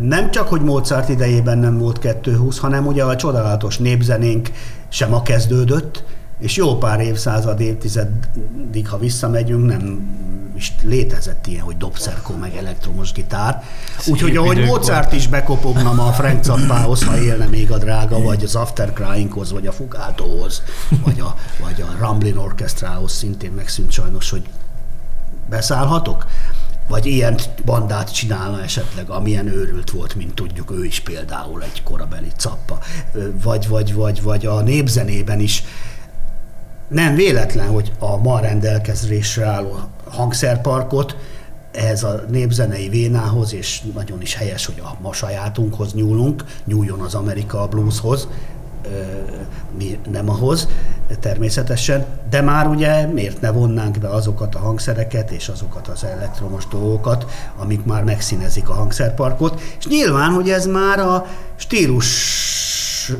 nem 0.00 0.30
csak, 0.30 0.48
hogy 0.48 0.60
Mozart 0.60 1.08
idejében 1.08 1.58
nem 1.58 1.78
volt 1.78 1.98
220, 1.98 2.58
hanem 2.58 2.86
ugye 2.86 3.04
a 3.04 3.16
csodálatos 3.16 3.78
népzenénk 3.78 4.50
sem 4.88 5.08
ma 5.08 5.22
kezdődött, 5.22 6.04
és 6.38 6.56
jó 6.56 6.78
pár 6.78 7.00
évszázad, 7.00 7.60
évtizedig, 7.60 8.88
ha 8.88 8.98
visszamegyünk, 8.98 9.66
nem 9.66 10.10
is 10.56 10.72
létezett 10.82 11.46
ilyen, 11.46 11.62
hogy 11.62 11.76
dobszerkó 11.76 12.34
meg 12.34 12.56
elektromos 12.56 13.12
gitár. 13.12 13.62
Úgyhogy 14.06 14.36
ahogy 14.36 14.64
Mozart 14.64 15.12
is 15.12 15.28
bekopogna 15.28 15.92
ma 15.92 16.06
a 16.06 16.12
Frank 16.12 16.44
Zappához, 16.44 17.04
ha 17.04 17.18
élne 17.18 17.46
még 17.46 17.72
a 17.72 17.78
drága, 17.78 18.20
vagy 18.20 18.44
az 18.44 18.54
After 18.54 18.92
Cryinghoz, 18.92 19.52
vagy 19.52 19.66
a 19.66 19.72
Fugátóhoz, 19.72 20.62
vagy 21.04 21.20
a, 21.20 21.34
vagy 21.60 21.80
a 21.80 21.96
Ramblin 21.98 22.36
Orchestrához 22.36 23.12
szintén 23.12 23.52
megszűnt 23.52 23.90
sajnos, 23.90 24.30
hogy 24.30 24.42
beszállhatok? 25.48 26.26
Vagy 26.88 27.06
ilyen 27.06 27.38
bandát 27.64 28.14
csinálna 28.14 28.62
esetleg, 28.62 29.08
amilyen 29.08 29.46
őrült 29.46 29.90
volt, 29.90 30.14
mint 30.14 30.34
tudjuk, 30.34 30.70
ő 30.70 30.84
is 30.84 31.00
például 31.00 31.62
egy 31.62 31.82
korabeli 31.82 32.32
cappa. 32.36 32.78
Vagy, 33.42 33.68
vagy, 33.68 33.94
vagy, 33.94 34.22
vagy 34.22 34.46
a 34.46 34.60
népzenében 34.60 35.40
is 35.40 35.64
nem 36.92 37.14
véletlen, 37.14 37.68
hogy 37.68 37.92
a 37.98 38.16
ma 38.16 38.40
rendelkezésre 38.40 39.46
álló 39.46 39.78
hangszerparkot 40.10 41.16
ehhez 41.72 42.02
a 42.02 42.24
népzenei 42.30 42.88
vénához, 42.88 43.54
és 43.54 43.82
nagyon 43.94 44.20
is 44.20 44.34
helyes, 44.34 44.66
hogy 44.66 44.80
a 44.84 44.96
ma 45.00 45.12
sajátunkhoz 45.12 45.94
nyúlunk, 45.94 46.44
nyúljon 46.64 47.00
az 47.00 47.14
Amerika 47.14 47.62
a 47.62 47.68
blueshoz, 47.68 48.28
mi 49.78 49.98
nem 50.10 50.30
ahhoz 50.30 50.68
természetesen, 51.20 52.06
de 52.30 52.40
már 52.40 52.66
ugye 52.66 53.06
miért 53.06 53.40
ne 53.40 53.50
vonnánk 53.50 53.98
be 53.98 54.08
azokat 54.08 54.54
a 54.54 54.58
hangszereket 54.58 55.30
és 55.30 55.48
azokat 55.48 55.88
az 55.88 56.04
elektromos 56.04 56.66
dolgokat, 56.68 57.26
amik 57.58 57.84
már 57.84 58.04
megszínezik 58.04 58.68
a 58.68 58.74
hangszerparkot, 58.74 59.60
és 59.78 59.86
nyilván, 59.86 60.30
hogy 60.30 60.50
ez 60.50 60.66
már 60.66 60.98
a 60.98 61.26
stílus 61.56 63.12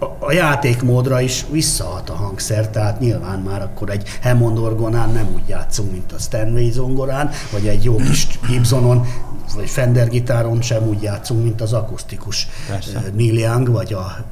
a- 0.00 0.16
a 0.26 0.32
játékmódra 0.32 1.20
is 1.20 1.44
visszahat 1.50 2.10
a 2.10 2.14
hangszer, 2.14 2.68
tehát 2.68 3.00
nyilván 3.00 3.38
már 3.38 3.62
akkor 3.62 3.90
egy 3.90 4.08
Hammond 4.22 4.58
orgonán 4.58 5.10
nem 5.10 5.28
úgy 5.34 5.48
játszunk, 5.48 5.90
mint 5.92 6.12
a 6.12 6.18
Stanway 6.18 6.70
zongorán, 6.70 7.30
vagy 7.52 7.66
egy 7.66 7.84
jó 7.84 7.96
kis 7.96 8.26
Gibsonon, 8.48 9.06
vagy 9.54 9.70
Fender 9.70 10.08
gitáron 10.08 10.62
sem 10.62 10.82
úgy 10.88 11.02
játszunk, 11.02 11.42
mint 11.42 11.60
az 11.60 11.72
akusztikus 11.72 12.48
Persze. 12.68 12.96
eh, 12.98 13.04
Neil 13.14 13.38
Young, 13.38 13.68
vagy 13.70 13.92
a 13.92 14.24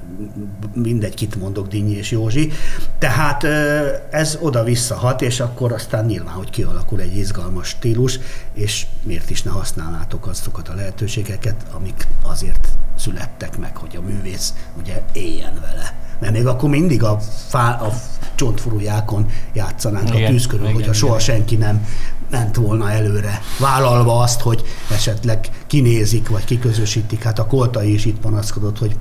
mindegy, 0.73 1.15
kit 1.15 1.35
mondok, 1.37 1.69
Dinyi 1.69 1.97
és 1.97 2.11
Józsi. 2.11 2.53
Tehát 2.99 3.45
eh, 3.45 4.01
ez 4.11 4.39
oda 4.41 4.65
visszahat, 4.65 5.23
és 5.23 5.41
akkor 5.41 5.73
aztán 5.73 6.05
nyilván, 6.05 6.35
hogy 6.35 6.51
kialakul 6.51 7.01
egy 7.01 7.17
izgalmas 7.17 7.69
stílus, 7.69 8.19
és 8.53 8.87
miért 9.03 9.31
is 9.31 9.43
ne 9.43 9.51
használnátok 9.51 10.27
azokat 10.27 10.69
a 10.69 10.75
lehetőségeket, 10.75 11.57
amik 11.77 12.07
azért 12.23 12.69
születtek 12.97 13.59
meg, 13.59 13.77
hogy 13.77 13.97
a 13.97 14.01
művész 14.01 14.55
ugye 14.79 15.03
éljen 15.13 15.55
vele. 15.61 15.95
Mert 16.21 16.33
még 16.33 16.47
akkor 16.47 16.71
mindig 16.71 17.03
a, 17.03 17.19
fá, 17.49 17.71
a 17.71 17.93
csontfurujákon 18.35 19.27
játszanánk 19.53 20.09
Igen, 20.09 20.25
a 20.25 20.29
tűz 20.29 20.47
körül, 20.47 20.65
igen, 20.65 20.77
hogyha 20.77 20.93
soha 20.93 21.15
igen. 21.15 21.25
senki 21.25 21.57
nem 21.57 21.87
ment 22.31 22.57
volna 22.57 22.91
előre, 22.91 23.41
vállalva 23.59 24.21
azt, 24.21 24.41
hogy 24.41 24.63
esetleg 24.91 25.49
kinézik, 25.67 26.29
vagy 26.29 26.45
kiközösítik. 26.45 27.23
Hát 27.23 27.39
a 27.39 27.47
Koltai 27.47 27.93
is 27.93 28.05
itt 28.05 28.21
panaszkodott, 28.21 28.79
hogy 28.79 28.97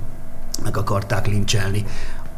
meg 0.62 0.76
akarták 0.76 1.26
lincselni 1.26 1.84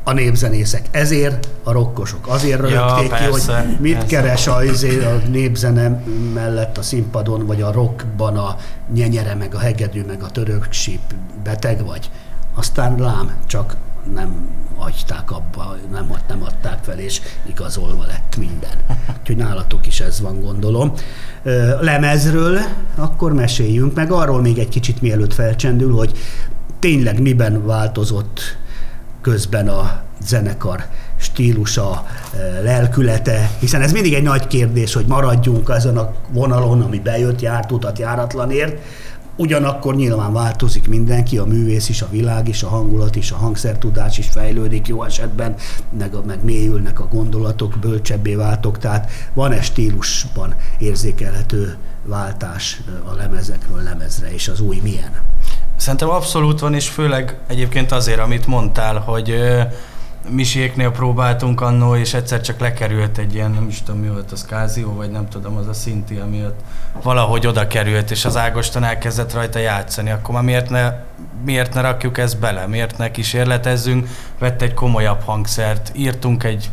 a 0.04 0.12
népzenészek. 0.12 0.86
Ezért 0.90 1.48
a 1.62 1.72
rokkosok 1.72 2.26
azért 2.28 2.60
rögték 2.60 3.02
ki, 3.02 3.08
persze, 3.08 3.60
hogy 3.60 3.76
mit 3.80 3.92
persze. 3.92 4.06
keres 4.06 4.46
a, 4.46 4.64
izé- 4.64 5.04
a 5.04 5.20
népzene 5.28 6.02
mellett 6.34 6.78
a 6.78 6.82
színpadon, 6.82 7.46
vagy 7.46 7.62
a 7.62 7.72
rockban 7.72 8.36
a 8.36 8.56
nyenyere, 8.92 9.34
meg 9.34 9.54
a 9.54 9.58
hegedű, 9.58 10.04
meg 10.04 10.22
a 10.22 10.30
török 10.30 10.66
síp 10.70 11.00
beteg 11.42 11.84
vagy. 11.84 12.10
Aztán 12.54 12.98
lám, 12.98 13.34
csak 13.46 13.76
nem 14.14 14.48
hagyták 14.80 15.30
abba, 15.30 15.76
nem, 15.92 16.12
nem 16.28 16.42
adták 16.42 16.84
fel, 16.84 16.98
és 16.98 17.20
igazolva 17.46 18.04
lett 18.06 18.36
minden. 18.36 18.98
Úgyhogy 19.20 19.36
nálatok 19.36 19.86
is 19.86 20.00
ez 20.00 20.20
van, 20.20 20.40
gondolom. 20.40 20.92
Lemezről 21.80 22.58
akkor 22.96 23.32
meséljünk, 23.32 23.94
meg 23.94 24.12
arról 24.12 24.40
még 24.40 24.58
egy 24.58 24.68
kicsit 24.68 25.00
mielőtt 25.00 25.34
felcsendül, 25.34 25.94
hogy 25.94 26.18
tényleg 26.78 27.20
miben 27.20 27.66
változott 27.66 28.58
közben 29.20 29.68
a 29.68 30.02
zenekar 30.26 30.84
stílusa, 31.16 32.06
lelkülete, 32.62 33.50
hiszen 33.58 33.82
ez 33.82 33.92
mindig 33.92 34.14
egy 34.14 34.22
nagy 34.22 34.46
kérdés, 34.46 34.92
hogy 34.94 35.06
maradjunk 35.06 35.68
ezen 35.68 35.96
a 35.96 36.12
vonalon, 36.32 36.80
ami 36.80 36.98
bejött, 36.98 37.40
járt 37.40 37.72
utat 37.72 37.98
járatlanért, 37.98 38.78
Ugyanakkor 39.40 39.94
nyilván 39.94 40.32
változik 40.32 40.88
mindenki, 40.88 41.38
a 41.38 41.44
művész 41.44 41.88
is, 41.88 42.02
a 42.02 42.08
világ 42.10 42.48
is, 42.48 42.62
a 42.62 42.68
hangulat 42.68 43.16
is, 43.16 43.30
a 43.30 43.36
hangszertudás 43.36 44.18
is 44.18 44.28
fejlődik 44.28 44.88
jó 44.88 45.02
esetben, 45.02 45.54
meg, 45.98 46.14
meg 46.26 46.44
mélyülnek 46.44 47.00
a 47.00 47.08
gondolatok, 47.10 47.74
bölcsebbé 47.80 48.34
váltok, 48.34 48.78
tehát 48.78 49.10
van-e 49.32 49.62
stílusban 49.62 50.54
érzékelhető 50.78 51.76
váltás 52.04 52.80
a 53.04 53.14
lemezekről 53.14 53.82
lemezre, 53.82 54.32
és 54.32 54.48
az 54.48 54.60
új 54.60 54.80
milyen? 54.82 55.12
Szerintem 55.76 56.08
abszolút 56.08 56.60
van, 56.60 56.74
és 56.74 56.88
főleg 56.88 57.38
egyébként 57.46 57.92
azért, 57.92 58.20
amit 58.20 58.46
mondtál, 58.46 58.98
hogy 58.98 59.34
ö, 60.24 60.30
Misiéknél 60.30 60.90
próbáltunk 60.90 61.60
annó, 61.60 61.96
és 61.96 62.14
egyszer 62.14 62.40
csak 62.40 62.60
lekerült 62.60 63.18
egy 63.18 63.34
ilyen, 63.34 63.50
nem 63.50 63.68
is 63.68 63.82
tudom 63.82 64.00
mi 64.00 64.08
volt, 64.08 64.32
az 64.32 64.44
Kázió, 64.44 64.92
vagy 64.92 65.10
nem 65.10 65.28
tudom, 65.28 65.56
az 65.56 65.66
a 65.66 65.72
szinti, 65.72 66.16
ami 66.16 66.44
ott 66.44 66.60
valahogy 67.02 67.46
oda 67.46 67.66
került, 67.66 68.10
és 68.10 68.24
az 68.24 68.36
Ágoston 68.36 68.84
elkezdett 68.84 69.32
rajta 69.32 69.58
játszani, 69.58 70.10
akkor 70.10 70.34
már 70.34 70.44
miért 70.44 70.70
ne, 70.70 70.92
miért 71.44 71.74
ne 71.74 71.80
rakjuk 71.80 72.18
ezt 72.18 72.38
bele, 72.38 72.66
miért 72.66 72.98
ne 72.98 73.10
kísérletezzünk, 73.10 74.08
vett 74.38 74.62
egy 74.62 74.74
komolyabb 74.74 75.22
hangszert, 75.24 75.92
írtunk 75.94 76.44
egy 76.44 76.70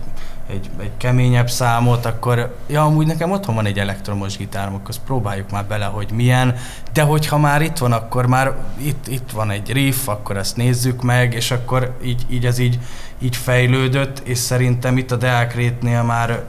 egy, 0.49 0.69
egy 0.79 0.91
keményebb 0.97 1.49
számot, 1.49 2.05
akkor 2.05 2.55
ja, 2.67 2.83
amúgy 2.83 3.05
nekem 3.05 3.31
otthon 3.31 3.55
van 3.55 3.65
egy 3.65 3.79
elektromos 3.79 4.37
gitárom, 4.37 4.73
akkor 4.73 4.89
azt 4.89 4.99
próbáljuk 5.05 5.51
már 5.51 5.65
bele, 5.65 5.85
hogy 5.85 6.11
milyen, 6.11 6.55
de 6.93 7.01
hogyha 7.01 7.37
már 7.37 7.61
itt 7.61 7.77
van, 7.77 7.91
akkor 7.91 8.25
már 8.25 8.55
itt, 8.77 9.07
itt 9.07 9.31
van 9.31 9.51
egy 9.51 9.71
riff, 9.71 10.07
akkor 10.07 10.37
ezt 10.37 10.55
nézzük 10.55 11.01
meg, 11.01 11.33
és 11.33 11.51
akkor 11.51 11.97
így, 12.03 12.25
így 12.29 12.45
ez 12.45 12.57
így, 12.57 12.79
így 13.19 13.35
fejlődött, 13.35 14.19
és 14.19 14.37
szerintem 14.37 14.97
itt 14.97 15.11
a 15.11 15.15
Deák 15.15 15.55
Rétnél 15.55 16.03
már, 16.03 16.43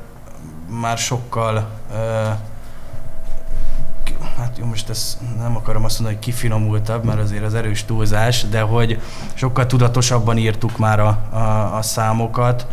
már 0.80 0.98
sokkal 0.98 1.68
uh, 1.90 1.96
hát 4.36 4.58
jó, 4.58 4.64
most 4.64 4.88
ezt 4.88 5.18
nem 5.38 5.56
akarom 5.56 5.84
azt 5.84 5.98
mondani, 5.98 6.18
hogy 6.18 6.32
kifinomultabb, 6.32 7.04
mert 7.04 7.20
azért 7.20 7.44
az 7.44 7.54
erős 7.54 7.84
túlzás, 7.84 8.48
de 8.48 8.60
hogy 8.60 9.00
sokkal 9.34 9.66
tudatosabban 9.66 10.36
írtuk 10.36 10.78
már 10.78 11.00
a, 11.00 11.08
a, 11.30 11.76
a 11.76 11.82
számokat, 11.82 12.66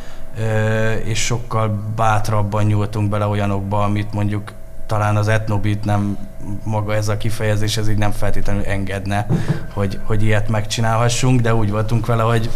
és 1.03 1.25
sokkal 1.25 1.83
bátrabban 1.95 2.63
nyúltunk 2.65 3.09
bele 3.09 3.25
olyanokba, 3.25 3.83
amit 3.83 4.13
mondjuk 4.13 4.51
talán 4.85 5.15
az 5.15 5.27
etnobit 5.27 5.85
nem, 5.85 6.17
maga 6.63 6.95
ez 6.95 7.07
a 7.07 7.17
kifejezés, 7.17 7.77
ez 7.77 7.89
így 7.89 7.97
nem 7.97 8.11
feltétlenül 8.11 8.63
engedne, 8.63 9.27
hogy, 9.73 9.99
hogy 10.03 10.23
ilyet 10.23 10.49
megcsinálhassunk, 10.49 11.41
de 11.41 11.55
úgy 11.55 11.71
voltunk 11.71 12.05
vele, 12.05 12.23
hogy 12.23 12.49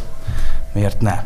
miért 0.71 1.01
ne? 1.01 1.23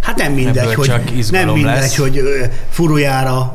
Hát 0.00 0.16
nem 0.16 0.32
mindegy, 0.32 0.56
Ebből 0.56 0.74
hogy, 0.74 0.86
csak 0.86 1.30
nem 1.30 1.48
mindegy, 1.48 1.64
lesz. 1.64 1.96
hogy 1.96 2.20
furujára, 2.68 3.52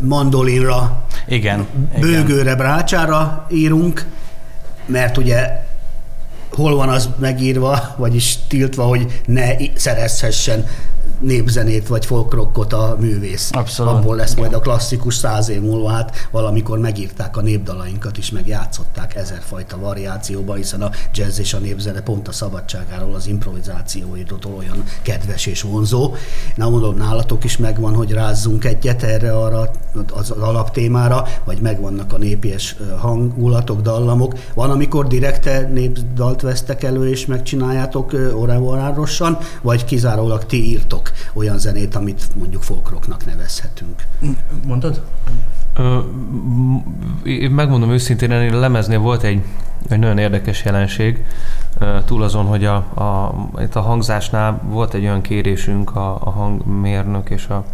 mandolinra, 0.00 1.04
Igen. 1.26 1.66
igen. 1.88 2.00
bőgőre, 2.00 2.54
brácsára 2.54 3.46
írunk, 3.50 4.06
mert 4.86 5.16
ugye 5.16 5.66
hol 6.52 6.76
van 6.76 6.88
az 6.88 7.08
megírva, 7.18 7.94
vagyis 7.96 8.38
tiltva, 8.48 8.82
hogy 8.84 9.20
ne 9.26 9.46
szerezhessen 9.74 10.66
népzenét 11.20 11.88
vagy 11.88 12.06
folkrockot 12.06 12.72
a 12.72 12.96
művész. 13.00 13.50
Abszolút. 13.52 13.92
Abból 13.92 14.16
lesz 14.16 14.34
majd 14.34 14.52
a 14.52 14.60
klasszikus 14.60 15.14
száz 15.14 15.48
év 15.48 15.60
múlva, 15.60 15.88
hát 15.88 16.28
valamikor 16.30 16.78
megírták 16.78 17.36
a 17.36 17.40
népdalainkat 17.40 18.18
is, 18.18 18.30
meg 18.30 18.46
játszották 18.46 19.14
ezerfajta 19.14 19.78
variációban, 19.78 20.56
hiszen 20.56 20.82
a 20.82 20.90
jazz 21.14 21.38
és 21.38 21.54
a 21.54 21.58
népzene 21.58 22.00
pont 22.00 22.28
a 22.28 22.32
szabadságáról, 22.32 23.14
az 23.14 23.26
improvizációidról 23.26 24.54
olyan 24.58 24.84
kedves 25.02 25.46
és 25.46 25.62
vonzó. 25.62 26.14
Na 26.54 26.68
mondom, 26.68 26.96
nálatok 26.96 27.44
is 27.44 27.56
megvan, 27.56 27.94
hogy 27.94 28.12
rázzunk 28.12 28.64
egyet 28.64 29.02
erre 29.02 29.36
arra 29.36 29.70
az 30.12 30.30
alaptémára, 30.30 31.26
vagy 31.44 31.60
megvannak 31.60 32.12
a 32.12 32.18
népies 32.18 32.76
hangulatok, 32.98 33.80
dallamok. 33.80 34.34
Van, 34.54 34.70
amikor 34.70 35.06
direkte 35.06 35.60
népdalt 35.60 36.40
vesztek 36.40 36.82
elő, 36.82 37.08
és 37.08 37.26
megcsináljátok 37.26 38.12
órávorárosan, 38.34 39.38
vagy 39.62 39.84
kizárólag 39.84 40.46
ti 40.46 40.68
írtok 40.68 41.07
olyan 41.32 41.58
zenét, 41.58 41.94
amit 41.94 42.28
mondjuk 42.34 42.62
folkroknak 42.62 43.26
nevezhetünk. 43.26 44.02
Mondod? 44.66 45.02
Ö, 45.74 45.98
én 47.24 47.50
megmondom 47.50 47.90
őszintén, 47.90 48.32
ennél 48.32 48.54
a 48.54 48.58
lemeznél 48.58 48.98
volt 48.98 49.22
egy, 49.22 49.42
egy 49.88 49.98
nagyon 49.98 50.18
érdekes 50.18 50.64
jelenség, 50.64 51.24
túl 52.04 52.22
azon, 52.22 52.44
hogy 52.44 52.64
a, 52.64 52.74
a, 52.76 53.34
itt 53.58 53.74
a 53.74 53.80
hangzásnál 53.80 54.60
volt 54.68 54.94
egy 54.94 55.02
olyan 55.02 55.20
kérésünk 55.20 55.96
a, 55.96 56.18
a 56.24 56.30
hangmérnök 56.30 57.30
és 57.30 57.46
a, 57.46 57.64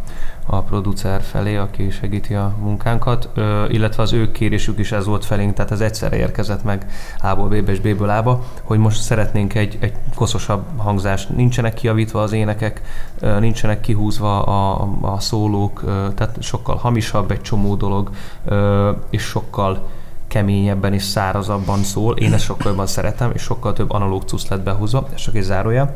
a 0.46 0.60
producer 0.60 1.22
felé, 1.22 1.56
aki 1.56 1.90
segíti 1.90 2.34
a 2.34 2.54
munkánkat, 2.60 3.28
ö, 3.34 3.64
illetve 3.68 4.02
az 4.02 4.12
ő 4.12 4.32
kérésük 4.32 4.78
is 4.78 4.92
ez 4.92 5.06
volt 5.06 5.24
felénk, 5.24 5.54
tehát 5.54 5.70
ez 5.70 5.80
egyszerre 5.80 6.16
érkezett 6.16 6.64
meg 6.64 6.86
A-ból 7.22 7.48
B-be 7.48 7.72
és 7.72 7.80
B-ből 7.80 8.08
A-ba, 8.08 8.42
hogy 8.62 8.78
most 8.78 9.00
szeretnénk 9.00 9.54
egy, 9.54 9.76
egy 9.80 9.92
koszosabb 10.14 10.62
hangzást. 10.76 11.28
Nincsenek 11.28 11.74
kiavítva 11.74 12.22
az 12.22 12.32
énekek, 12.32 12.82
ö, 13.20 13.38
nincsenek 13.38 13.80
kihúzva 13.80 14.42
a, 14.42 14.88
a 15.00 15.20
szólók, 15.20 15.82
ö, 15.84 16.06
tehát 16.14 16.42
sokkal 16.42 16.76
hamisabb 16.76 17.30
egy 17.30 17.40
csomó 17.40 17.74
dolog, 17.74 18.10
ö, 18.44 18.90
és 19.10 19.22
sokkal 19.22 19.88
keményebben 20.28 20.92
és 20.92 21.02
szárazabban 21.02 21.82
szól. 21.82 22.16
Én 22.16 22.32
ezt 22.32 22.44
sokkal 22.44 22.70
jobban 22.70 22.86
szeretem, 22.86 23.30
és 23.34 23.42
sokkal 23.42 23.72
több 23.72 23.90
analóg 23.90 24.22
cucc 24.22 24.48
lett 24.48 24.62
behúzva, 24.62 25.06
ez 25.14 25.20
csak 25.20 25.34
egy 25.34 25.42
zárója. 25.42 25.94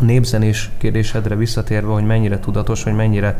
A 0.00 0.04
népzenés 0.04 0.70
kérdésedre 0.78 1.36
visszatérve, 1.36 1.92
hogy 1.92 2.06
mennyire 2.06 2.38
tudatos, 2.38 2.82
hogy 2.82 2.94
mennyire 2.94 3.38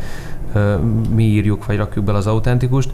ö, 0.53 0.77
mi 1.15 1.25
írjuk, 1.25 1.67
vagy 1.67 1.77
rakjuk 1.77 2.05
bele 2.05 2.19
az 2.19 2.27
autentikust, 2.27 2.91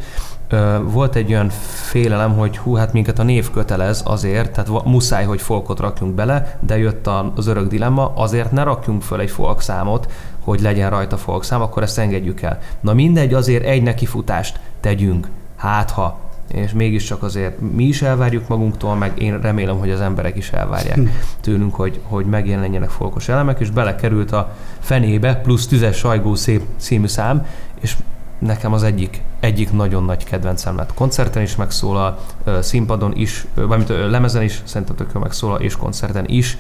volt 0.83 1.15
egy 1.15 1.31
olyan 1.31 1.49
félelem, 1.89 2.37
hogy 2.37 2.59
hú, 2.59 2.75
hát 2.75 2.93
minket 2.93 3.19
a 3.19 3.23
név 3.23 3.51
kötelez 3.51 4.03
azért, 4.05 4.53
tehát 4.53 4.85
muszáj, 4.85 5.25
hogy 5.25 5.41
folkot 5.41 5.81
rakjunk 5.81 6.15
bele, 6.15 6.59
de 6.61 6.79
jött 6.79 7.09
az 7.35 7.47
örök 7.47 7.69
dilemma, 7.69 8.13
azért 8.15 8.53
ne 8.53 8.63
rakjunk 8.63 9.03
föl 9.03 9.21
egy 9.21 9.31
folk 9.31 9.61
számot, 9.61 10.13
hogy 10.41 10.61
legyen 10.61 10.91
rajta 10.91 11.17
folk 11.17 11.45
szám, 11.45 11.61
akkor 11.61 11.83
ezt 11.83 11.99
engedjük 11.99 12.43
el. 12.43 12.59
Na 12.81 12.93
mindegy, 12.93 13.35
azért 13.35 13.65
egy 13.65 13.83
nekifutást 13.83 14.61
tegyünk, 14.81 15.29
hát 15.57 15.91
ha 15.91 16.19
és 16.49 16.73
mégiscsak 16.73 17.23
azért 17.23 17.61
mi 17.61 17.85
is 17.85 18.03
elvárjuk 18.03 18.49
magunktól, 18.49 18.95
meg 18.95 19.23
én 19.23 19.41
remélem, 19.41 19.79
hogy 19.79 19.91
az 19.91 20.01
emberek 20.01 20.37
is 20.37 20.51
elvárják 20.51 20.99
tőlünk, 21.41 21.75
hogy, 21.75 22.01
hogy 22.03 22.27
megjelenjenek 22.27 22.91
folkos 22.91 23.29
elemek, 23.29 23.61
és 23.61 23.71
belekerült 23.71 24.33
a 24.33 24.57
fenébe 24.79 25.35
plusz 25.35 25.67
tüzes 25.67 25.97
sajgó 25.97 26.35
szép 26.35 26.63
című 26.77 27.07
szám, 27.07 27.47
és 27.81 27.97
nekem 28.39 28.73
az 28.73 28.83
egyik, 28.83 29.21
egyik 29.41 29.73
nagyon 29.73 30.05
nagy 30.05 30.25
kedvencem 30.25 30.77
lett. 30.77 30.95
Koncerten 30.95 31.43
is 31.43 31.57
megszólal, 31.57 32.19
színpadon 32.61 33.13
is, 33.17 33.47
valamint 33.55 33.89
lemezen 33.89 34.43
is, 34.43 34.63
szerintem 34.65 34.97
tök 34.97 35.11
jól 35.15 35.23
megszólal, 35.23 35.61
és 35.61 35.77
koncerten 35.77 36.25
is, 36.29 36.59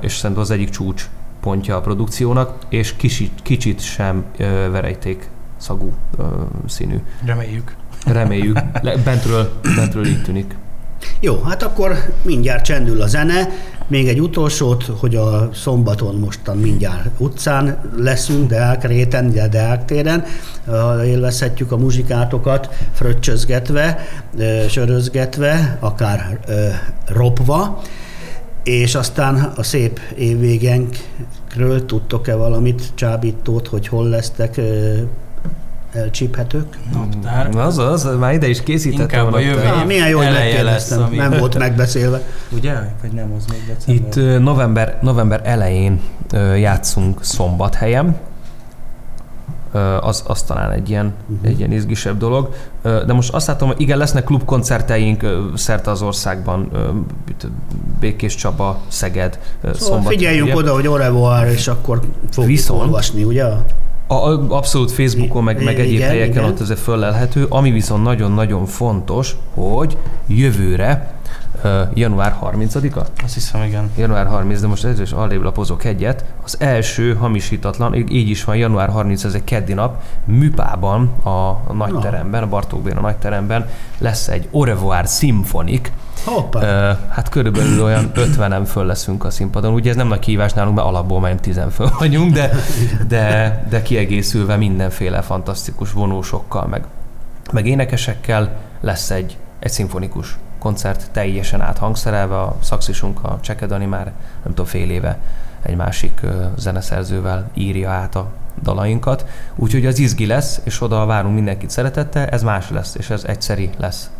és 0.00 0.16
szerintem 0.16 0.44
az 0.44 0.50
egyik 0.50 0.70
csúcs 0.70 1.08
pontja 1.40 1.76
a 1.76 1.80
produkciónak, 1.80 2.56
és 2.68 2.96
kicsit, 2.96 3.32
kicsit 3.42 3.80
sem 3.80 4.24
verejték 4.70 5.28
szagú 5.56 5.92
színű. 6.66 6.96
Reméljük. 7.24 7.76
Reméljük. 8.04 8.60
Bentről, 9.04 9.52
bentről 9.76 10.06
így 10.06 10.22
tűnik. 10.22 10.56
Jó, 11.20 11.40
hát 11.40 11.62
akkor 11.62 12.14
mindjárt 12.22 12.64
csendül 12.64 13.02
a 13.02 13.06
zene. 13.06 13.48
Még 13.86 14.08
egy 14.08 14.20
utolsót, 14.20 14.84
hogy 14.84 15.16
a 15.16 15.50
szombaton 15.52 16.14
mostan 16.14 16.56
mindjárt 16.56 17.06
utcán 17.18 17.78
leszünk, 17.96 18.48
Deák 18.48 18.86
réten, 18.86 19.26
ugye 19.26 19.48
Deák 19.48 19.84
téren, 19.84 20.24
élvezhetjük 21.04 21.72
a 21.72 21.76
muzsikátokat, 21.76 22.68
fröccsözgetve, 22.92 23.98
sörözgetve, 24.68 25.78
akár 25.80 26.38
ropva, 27.06 27.82
és 28.64 28.94
aztán 28.94 29.52
a 29.56 29.62
szép 29.62 30.00
évvégenkről 30.16 31.84
tudtok-e 31.86 32.34
valamit 32.34 32.90
csábítót, 32.94 33.68
hogy 33.68 33.88
hol 33.88 34.08
lesztek 34.08 34.60
elcsíphetők? 35.94 36.78
Naptár. 36.92 37.48
Na, 37.48 37.62
Az, 37.62 37.78
az, 37.78 38.08
már 38.18 38.32
ide 38.34 38.48
is 38.48 38.62
készítettem. 38.62 39.02
Inkább 39.04 39.20
a 39.26 39.30
naptár. 39.30 39.42
jövő 39.42 39.62
Ah, 39.66 39.86
milyen 39.86 40.08
jó, 40.08 40.18
hogy 40.18 40.26
megkérdeztem, 40.30 40.98
lesz, 40.98 41.06
ami- 41.08 41.16
nem 41.16 41.38
volt 41.38 41.58
megbeszélve. 41.58 42.22
Ugye? 42.50 42.72
Vagy 43.02 43.12
nem, 43.12 43.32
az 43.36 43.44
még 43.50 43.60
december? 43.66 43.94
Itt 44.34 44.40
november, 44.42 44.98
november 45.02 45.40
elején 45.44 46.00
játszunk 46.56 47.24
szombathelyen. 47.24 48.16
Az, 50.00 50.24
az 50.26 50.42
talán 50.42 50.70
egy 50.70 50.90
ilyen, 50.90 51.12
uh-huh. 51.28 51.48
egy 51.50 51.58
ilyen 51.58 51.72
izgisebb 51.72 52.18
dolog. 52.18 52.54
De 52.82 53.12
most 53.12 53.32
azt 53.32 53.46
látom, 53.46 53.68
hogy 53.68 53.80
igen, 53.80 53.98
lesznek 53.98 54.24
klubkoncerteink 54.24 55.26
szerte 55.54 55.90
az 55.90 56.02
országban. 56.02 56.70
Békés 58.00 58.34
Csaba, 58.34 58.80
Szeged, 58.88 59.38
Szóval 59.62 59.74
Szombat. 59.78 60.12
figyeljünk 60.12 60.44
ugye? 60.46 60.56
oda, 60.56 60.72
hogy 60.72 60.86
au 60.86 60.96
revoir, 60.96 61.46
és 61.48 61.68
akkor 61.68 62.00
fogjuk 62.30 62.52
Viszont- 62.56 62.80
olvasni, 62.80 63.24
ugye? 63.24 63.44
A, 64.06 64.14
abszolút 64.54 64.90
Facebookon, 64.90 65.44
meg, 65.44 65.64
meg 65.64 65.74
Igen, 65.74 65.86
egyéb 65.86 66.00
helyeken 66.00 66.30
igen. 66.30 66.44
ott 66.44 66.60
azért 66.60 66.78
föllelhető. 66.78 67.46
Ami 67.48 67.70
viszont 67.70 68.02
nagyon-nagyon 68.02 68.66
fontos, 68.66 69.36
hogy 69.54 69.96
jövőre, 70.26 71.14
január 71.94 72.36
30-a? 72.42 73.06
Azt 73.24 73.34
hiszem, 73.34 73.62
igen. 73.62 73.90
Január 73.96 74.26
30, 74.26 74.60
de 74.60 74.66
most 74.66 74.84
ezzel 74.84 75.02
is 75.02 75.12
arrébb 75.12 75.42
lapozok 75.42 75.84
egyet. 75.84 76.24
Az 76.44 76.56
első 76.60 77.14
hamisítatlan, 77.14 77.94
így 77.94 78.30
is 78.30 78.44
van, 78.44 78.56
január 78.56 78.88
30, 78.88 79.24
ez 79.24 79.34
egy 79.34 79.44
keddi 79.44 79.72
nap, 79.72 80.02
Műpában, 80.24 81.12
a, 81.22 81.28
a 81.28 81.72
nagyteremben, 81.72 82.42
a 82.42 82.48
Bartók 82.48 82.82
Béla 82.82 83.00
nagyteremben 83.00 83.68
lesz 83.98 84.28
egy 84.28 84.48
Au 84.52 84.64
revoir 84.64 85.06
Symphonic. 85.06 85.90
Hoppá. 86.24 86.60
Ö, 86.62 86.92
hát 87.08 87.28
körülbelül 87.28 87.82
olyan 87.82 88.10
50-en 88.36 88.62
föl 88.66 88.84
leszünk 88.84 89.24
a 89.24 89.30
színpadon. 89.30 89.72
Ugye 89.72 89.90
ez 89.90 89.96
nem 89.96 90.08
nagy 90.08 90.18
kihívás 90.18 90.52
nálunk, 90.52 90.76
mert 90.76 90.88
alapból 90.88 91.20
már 91.20 91.34
10 91.34 91.60
föl 91.70 91.90
vagyunk, 91.98 92.32
de, 92.32 92.50
de, 93.08 93.64
de 93.68 93.82
kiegészülve 93.82 94.56
mindenféle 94.56 95.20
fantasztikus 95.20 95.92
vonósokkal, 95.92 96.66
meg, 96.66 96.84
meg 97.52 97.66
énekesekkel 97.66 98.56
lesz 98.80 99.10
egy, 99.10 99.36
egy 99.58 99.70
szimfonikus 99.70 100.36
koncert 100.64 101.08
teljesen 101.12 101.60
áthangszerelve. 101.60 102.40
A 102.40 102.56
szaxisunk, 102.60 103.18
a 103.22 103.38
Csekedani 103.40 103.84
már 103.86 104.04
nem 104.42 104.54
tudom, 104.54 104.66
fél 104.66 104.90
éve 104.90 105.18
egy 105.62 105.76
másik 105.76 106.20
zeneszerzővel 106.56 107.50
írja 107.54 107.90
át 107.90 108.14
a 108.14 108.26
dalainkat. 108.62 109.26
Úgyhogy 109.54 109.86
az 109.86 109.98
izgi 109.98 110.26
lesz, 110.26 110.60
és 110.64 110.80
oda 110.80 111.06
várunk 111.06 111.34
mindenkit 111.34 111.70
szeretettel, 111.70 112.26
ez 112.26 112.42
más 112.42 112.70
lesz, 112.70 112.94
és 112.94 113.10
ez 113.10 113.24
egyszeri 113.24 113.70
lesz. 113.78 114.10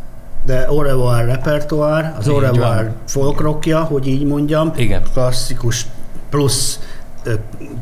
De 0.45 0.59
au 0.61 0.81
revoir 0.81 1.25
repertoár, 1.25 2.15
az 2.17 2.27
au 2.27 2.39
revoir 2.39 2.83
van. 2.83 2.95
folk 3.05 3.39
rockja, 3.41 3.83
hogy 3.83 4.07
így 4.07 4.25
mondjam, 4.25 4.71
Igen. 4.75 5.03
klasszikus 5.13 5.85
plusz 6.29 6.79
ö, 7.23 7.33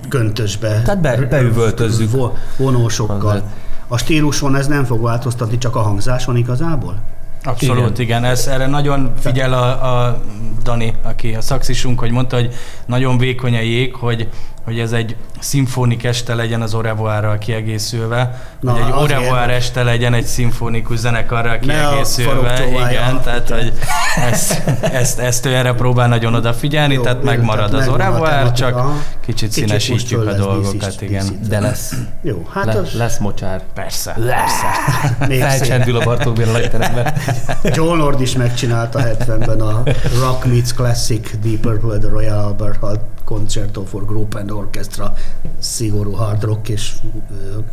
köntösbe. 0.10 0.82
Tehát 0.82 1.02
be- 1.02 1.18
beüvöltözzük. 1.18 2.12
Vo- 2.12 2.38
vonósokkal. 2.58 3.42
A 3.88 3.98
stíluson 3.98 4.56
ez 4.56 4.68
nem 4.68 4.84
fog 4.84 5.02
változtatni, 5.02 5.58
csak 5.58 5.76
a 5.76 5.82
hangzáson 5.82 6.36
igazából? 6.36 6.96
Abszolút, 7.44 8.00
Igen. 8.00 8.02
igen. 8.02 8.24
Ez, 8.24 8.48
erre 8.48 8.68
nagyon 8.68 9.14
figyel 9.20 9.54
a, 9.54 10.06
a 10.06 10.22
Dani, 10.64 10.94
aki 11.02 11.34
a 11.34 11.42
szaxisunk, 11.42 12.00
hogy 12.00 12.12
mondta, 12.12 12.36
hogy 12.36 12.54
nagyon 12.86 13.18
vékony 13.18 13.56
a 13.56 13.62
jég, 13.62 13.96
hogy, 13.96 14.30
hogy 14.64 14.80
ez 14.80 14.92
egy 14.92 15.16
szimfonik 15.40 16.04
este 16.04 16.36
legyen 16.36 16.62
az 16.62 16.74
Orevoárral 16.74 17.38
kiegészülve, 17.38 18.42
Na, 18.60 18.72
hogy 18.72 18.82
egy. 18.82 19.02
Orevoár 19.04 19.50
este 19.50 19.84
legyen 19.84 20.14
egy 20.14 20.26
szimfonikus 20.26 20.98
zenekarral 20.98 21.58
Ne 21.62 21.88
a 21.88 21.90
kiegészülve. 21.90 22.66
Igen, 22.68 23.22
tehát 23.24 23.50
hogy 23.50 23.74
ezt, 24.32 24.64
ezt, 24.82 25.20
ezt 25.20 25.46
ő 25.46 25.56
erre 25.56 25.74
próbál 25.74 26.08
nagyon 26.08 26.36
odafigyelni, 26.36 26.94
Jó, 26.94 27.02
tehát 27.02 27.24
megmarad 27.24 27.70
tehát 27.70 27.88
az 27.88 27.94
Orevoár, 27.94 28.52
csak 28.52 28.76
aha. 28.76 28.94
kicsit 29.26 29.50
Kicsit 29.50 29.52
színesítjük 29.52 30.28
a 30.28 30.34
dolgokat, 30.34 30.72
díszít- 30.72 31.02
igen. 31.02 31.40
De 31.48 31.60
lesz. 31.60 31.94
Jó, 32.22 32.48
hát 32.54 32.66
Le, 32.66 32.74
az 32.74 32.94
lesz 32.94 33.18
mocsár. 33.18 33.62
Persze. 33.74 34.16
szép. 35.28 35.40
Felcsendül 35.42 35.96
a 35.96 36.04
Bartók 36.04 36.36
Béla 36.36 36.52
nagyteremben. 36.52 37.14
John 37.76 37.98
Lord 37.98 38.22
is 38.22 38.36
megcsinálta 38.36 39.00
70-ben 39.00 39.62
a 39.62 39.84
Rock 40.22 40.46
Meets 40.46 40.74
Classic 40.74 41.32
Deep 41.42 41.60
Purple 41.60 41.98
The 41.98 42.10
Royal 42.10 42.40
Albert 42.40 42.80
Hall 42.80 43.00
Concerto 43.26 43.86
for 43.86 44.06
Group 44.06 44.36
and 44.36 44.52
Orchestra 44.54 45.14
szigorú 45.60 46.12
hard 46.12 46.44
rock 46.44 46.70
és 46.70 46.92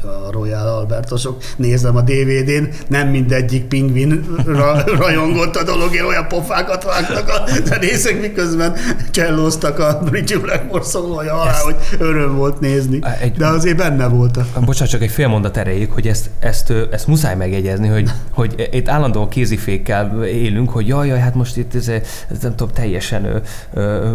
a 0.03 0.31
Royal 0.31 0.67
Albertosok. 0.69 1.43
Nézem 1.57 1.97
a 1.97 2.01
DVD-n, 2.01 2.69
nem 2.89 3.09
mindegyik 3.09 3.65
pingvin 3.65 4.25
ra- 4.47 4.91
rajongott 4.91 5.57
a 5.57 5.63
dologért, 5.65 6.05
olyan 6.07 6.29
pofákat 6.29 6.85
vágtak 6.85 7.29
a 7.29 7.43
zenészek, 7.65 8.21
miközben 8.21 8.75
csellóztak 9.11 9.79
a 9.79 10.01
Bridge 10.05 10.39
Blackmore 10.39 10.85
szólója 10.85 11.35
alá, 11.41 11.59
hogy 11.63 11.77
öröm 11.99 12.37
volt 12.37 12.61
nézni. 12.61 12.99
Egy- 13.21 13.33
De 13.37 13.47
azért 13.47 13.77
benne 13.77 14.07
volt 14.07 14.37
a 14.37 14.47
Bocsánat, 14.65 14.91
csak 14.93 15.03
egy 15.03 15.11
fél 15.11 15.29
mondat 15.29 15.57
erejéig, 15.57 15.91
hogy 15.91 16.07
ezt, 16.07 16.31
ezt, 16.39 16.73
ezt 16.91 17.07
muszáj 17.07 17.37
megjegyezni, 17.37 17.89
hogy, 17.89 18.11
hogy 18.31 18.69
itt 18.73 18.89
állandóan 18.89 19.29
kézifékkel 19.29 20.25
élünk, 20.25 20.71
hogy 20.71 20.87
jaj, 20.89 21.09
jaj, 21.09 21.19
hát 21.19 21.35
most 21.35 21.57
itt 21.57 21.75
ez, 21.75 21.89
ez 21.89 22.39
nem 22.43 22.55
tudom, 22.57 22.75
teljesen 22.75 23.25
ö, 23.25 23.37
ö, 23.75 24.11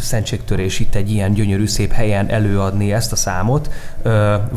szentségtörés 0.00 0.80
itt 0.80 0.94
egy 0.94 1.10
ilyen 1.10 1.32
gyönyörű 1.32 1.66
szép 1.66 1.92
helyen 2.00 2.30
előadni 2.30 2.92
ezt 2.92 3.12
a 3.12 3.16
számot, 3.16 3.70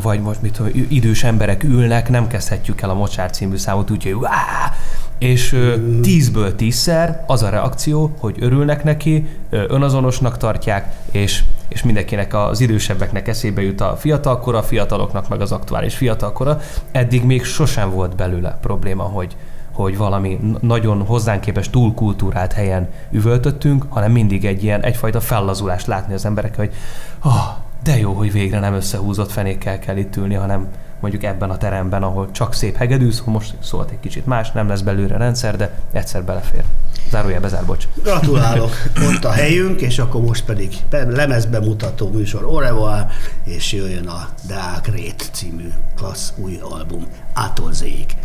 vagy 0.02 0.20
most 0.20 0.42
mit 0.42 0.52
tudom, 0.52 0.72
idős 0.88 1.24
emberek 1.24 1.62
ülnek, 1.62 2.08
nem 2.08 2.26
kezdhetjük 2.26 2.80
el 2.80 2.90
a 2.90 2.94
Mocsár 2.94 3.30
című 3.30 3.56
számot, 3.56 3.90
úgyhogy 3.90 4.12
Wá! 4.12 4.72
és 5.18 5.52
ö, 5.52 5.74
tízből 6.02 6.54
tízszer 6.54 7.24
az 7.26 7.42
a 7.42 7.48
reakció, 7.48 8.14
hogy 8.18 8.36
örülnek 8.40 8.84
neki, 8.84 9.26
önazonosnak 9.50 10.36
tartják, 10.36 10.94
és, 11.10 11.42
és 11.68 11.82
mindenkinek 11.82 12.34
az 12.34 12.60
idősebbeknek 12.60 13.28
eszébe 13.28 13.62
jut 13.62 13.80
a 13.80 13.96
fiatalkora, 13.96 14.58
a 14.58 14.62
fiataloknak 14.62 15.28
meg 15.28 15.40
az 15.40 15.52
aktuális 15.52 15.94
fiatalkora. 15.94 16.60
Eddig 16.92 17.24
még 17.24 17.44
sosem 17.44 17.90
volt 17.90 18.16
belőle 18.16 18.58
probléma, 18.60 19.02
hogy, 19.02 19.36
hogy 19.74 19.96
valami 19.96 20.40
nagyon 20.60 21.04
hozzánk 21.06 21.40
képes 21.40 21.70
túlkultúrált 21.70 22.52
helyen 22.52 22.88
üvöltöttünk, 23.10 23.84
hanem 23.88 24.12
mindig 24.12 24.44
egy 24.44 24.62
ilyen 24.62 24.82
egyfajta 24.82 25.20
fellazulást 25.20 25.86
látni 25.86 26.14
az 26.14 26.24
emberek, 26.24 26.56
hogy 26.56 26.72
ah, 27.20 27.56
de 27.82 27.98
jó, 27.98 28.12
hogy 28.12 28.32
végre 28.32 28.58
nem 28.58 28.74
összehúzott 28.74 29.32
fenékkel 29.32 29.78
kell 29.78 29.96
itt 29.96 30.16
ülni, 30.16 30.34
hanem 30.34 30.68
mondjuk 31.00 31.24
ebben 31.24 31.50
a 31.50 31.56
teremben, 31.56 32.02
ahol 32.02 32.30
csak 32.30 32.54
szép 32.54 32.76
hegedűsz, 32.76 33.22
most 33.24 33.54
szólt 33.62 33.90
egy 33.90 34.00
kicsit 34.00 34.26
más, 34.26 34.52
nem 34.52 34.68
lesz 34.68 34.80
belőle 34.80 35.16
rendszer, 35.16 35.56
de 35.56 35.78
egyszer 35.92 36.24
belefér. 36.24 36.64
Zárójel 37.10 37.40
bezár, 37.40 37.64
bocs. 37.64 37.88
Gratulálok, 38.02 38.70
ott 39.14 39.24
a 39.24 39.30
helyünk, 39.30 39.80
és 39.80 39.98
akkor 39.98 40.20
most 40.20 40.44
pedig 40.44 40.74
be- 40.90 41.04
lemezbemutató 41.04 42.10
műsor 42.10 42.44
Au 42.44 42.58
revoir, 42.58 43.06
és 43.44 43.72
jöjjön 43.72 44.06
a 44.06 44.28
Deák 44.46 44.88
Rét 44.94 45.30
című 45.32 45.72
klassz 45.96 46.32
új 46.36 46.58
album 46.62 47.06
Ától. 47.32 47.70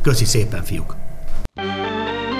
Köszi 0.02 0.26
szépen, 0.26 0.64
fiúk! 0.64 0.96
Música 1.62 2.39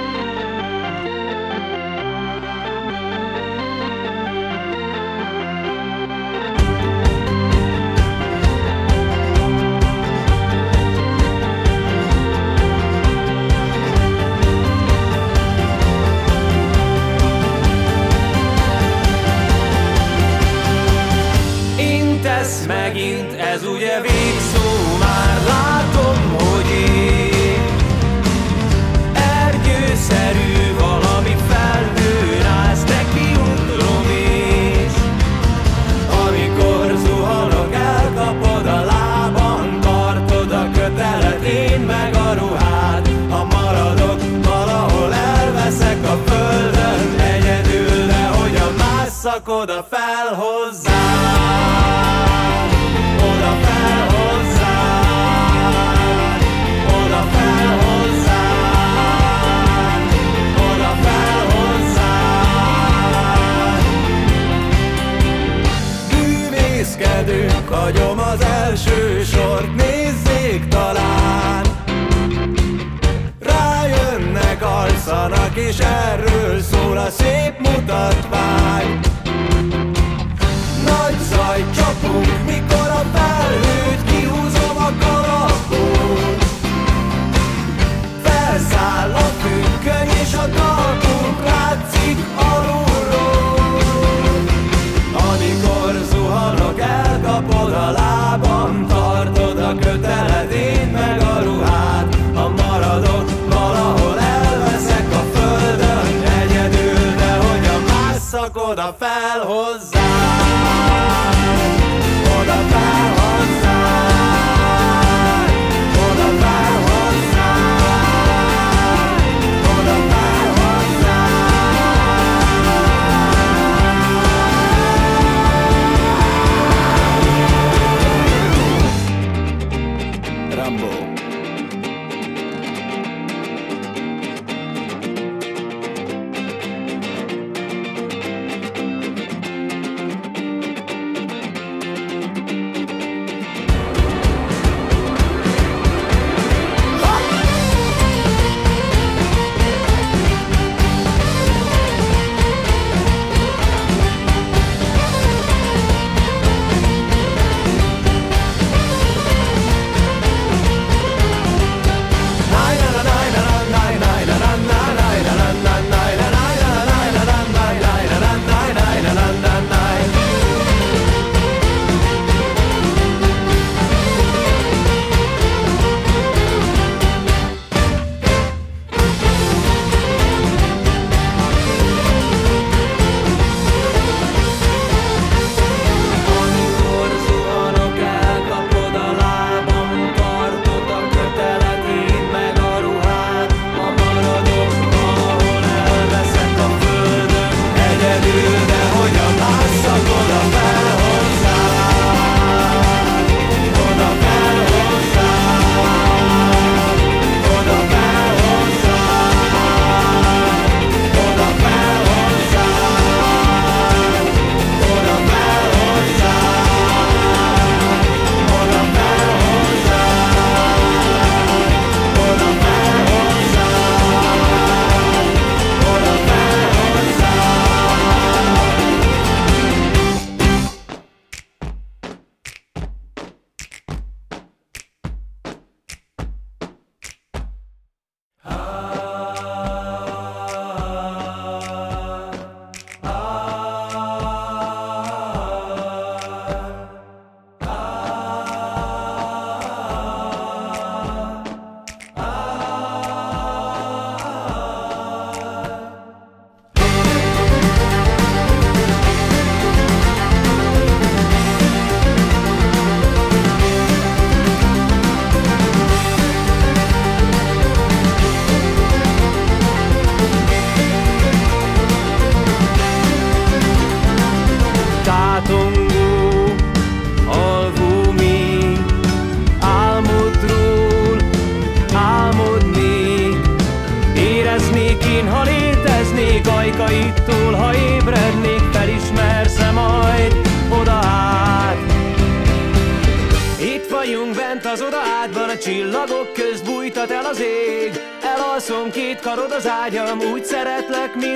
magában 98.30 98.86
tart. 98.86 99.39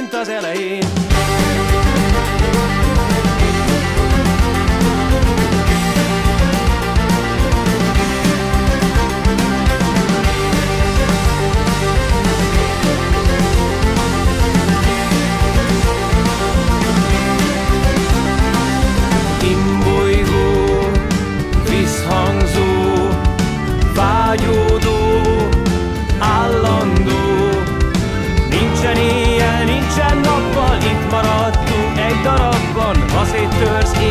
mint 0.04 0.16
az 0.16 0.28
elején. 0.28 0.84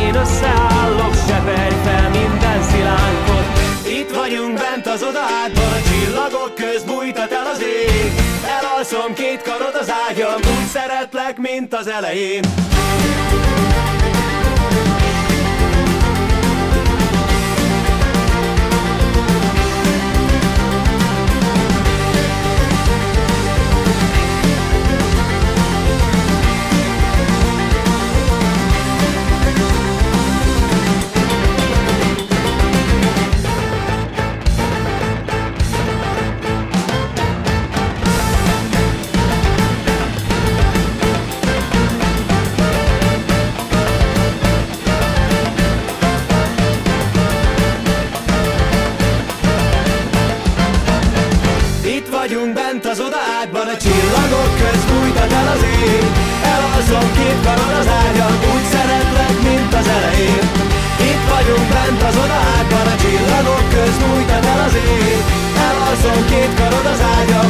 én 0.04 0.16
összeállok, 0.16 1.14
seperj 1.28 1.76
fel 1.84 2.10
minden 2.10 2.64
szilánkot. 2.64 3.46
Itt 3.88 4.16
vagyunk 4.16 4.58
bent 4.58 4.88
az 4.88 5.04
odádban, 5.04 5.72
a 5.72 5.82
csillagok 5.90 6.56
köz 6.56 6.84
bújtat 6.84 7.32
el 7.32 7.46
az 7.54 7.62
ég. 7.62 8.12
Elalszom 8.60 9.14
két 9.14 9.42
karod 9.42 9.76
az 9.82 9.94
ágyam, 10.10 10.36
úgy 10.36 10.68
szeretlek, 10.68 11.38
mint 11.38 11.74
az 11.74 11.88
elején. 11.88 12.44
az 52.94 53.00
oda 53.00 53.22
ágban 53.42 53.68
a 53.76 53.78
csillagok 53.84 54.52
köz 54.60 54.84
bújtad 54.90 55.32
el 55.40 55.48
az 55.56 55.64
én 55.86 56.06
Elalszom 56.54 57.08
két 57.18 57.40
karon 57.46 57.74
az 57.82 57.90
ágyon, 58.04 58.36
úgy 58.52 58.66
szeretlek, 58.74 59.36
mint 59.48 59.74
az 59.80 59.88
elején. 59.98 60.46
Itt 61.12 61.26
vagyunk 61.34 61.68
bent 61.74 62.02
az 62.10 62.18
oda 62.24 62.40
ágban 62.58 62.88
a 62.94 62.96
csillagok 63.04 63.66
köz 63.74 63.96
bújtad 64.02 64.46
el 64.54 64.62
az 64.68 64.76
én 64.76 65.20
Elalszom 65.68 66.22
két 66.32 66.54
karon 66.60 66.86
az 66.94 67.02
ágyon, 67.16 67.50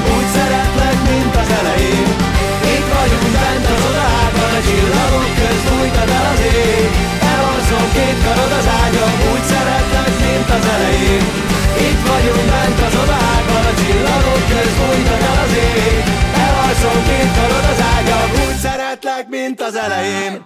elején. 19.84 20.46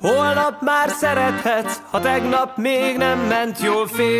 Holnap 0.00 0.60
már 0.60 0.88
szerethetsz, 0.88 1.80
ha 1.90 2.00
tegnap 2.00 2.56
még 2.56 2.96
nem 2.96 3.18
ment 3.18 3.60
jól 3.60 3.86
félsz. 3.86 4.14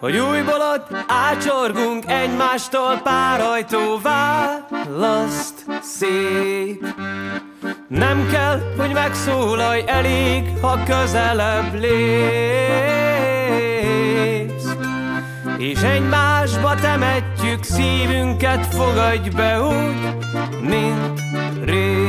Hogy 0.00 0.16
újból 0.16 0.60
ott 0.74 0.88
ácsorgunk 1.06 2.04
egymástól 2.06 3.00
pár 3.02 3.40
ajtó 3.40 4.00
választ 4.02 5.64
szép. 5.82 6.86
Nem 7.88 8.28
kell, 8.32 8.60
hogy 8.78 8.92
megszólalj, 8.92 9.82
elég, 9.86 10.44
ha 10.60 10.82
közelebb 10.84 11.74
lépsz. 11.74 13.09
És 15.60 15.82
egymásba 15.82 16.74
temetjük 16.74 17.62
szívünket, 17.62 18.66
fogadj 18.66 19.28
be 19.28 19.60
úgy, 19.62 20.14
mint 20.60 21.20
rég. 21.64 22.08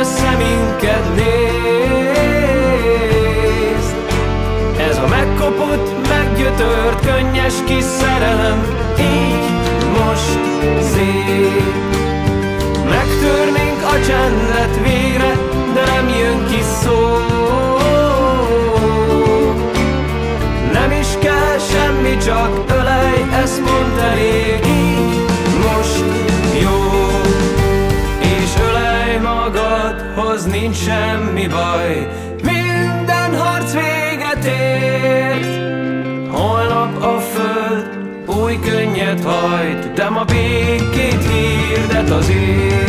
Össze 0.00 0.36
minket 0.36 1.14
nézd 1.14 1.57
meggyötört, 6.58 7.00
könnyes 7.06 7.54
kis 7.66 7.84
szerelem 7.84 8.62
Így 8.98 9.50
most 9.98 10.38
szép. 10.92 11.74
Megtörnénk 12.88 13.82
a 13.82 14.06
csendet 14.06 14.80
végre, 14.82 15.34
de 15.74 15.84
nem 15.84 16.08
jön 16.08 16.46
ki 16.46 16.62
szó. 16.82 17.16
Nem 20.72 20.90
is 20.90 21.06
kell 21.20 21.58
semmi, 21.70 22.16
csak 22.16 22.64
ölej, 22.68 23.26
ezt 23.42 23.60
mondd 23.60 23.98
elég. 23.98 24.66
Így 24.66 25.26
most 25.58 26.04
jó. 26.62 27.10
És 28.20 28.50
ölej 28.68 29.18
magadhoz, 29.18 30.44
nincs 30.44 30.76
semmi 30.76 31.46
baj. 31.46 32.08
Minden 32.42 33.36
harc 33.36 33.72
véget 33.72 34.44
ért 34.44 34.77
új 38.48 38.58
könnyet 38.58 39.24
hajt 39.24 39.92
De 39.92 40.08
ma 40.08 40.24
békét 40.24 41.22
hirdet 41.30 42.10
az 42.10 42.30
ég 42.30 42.87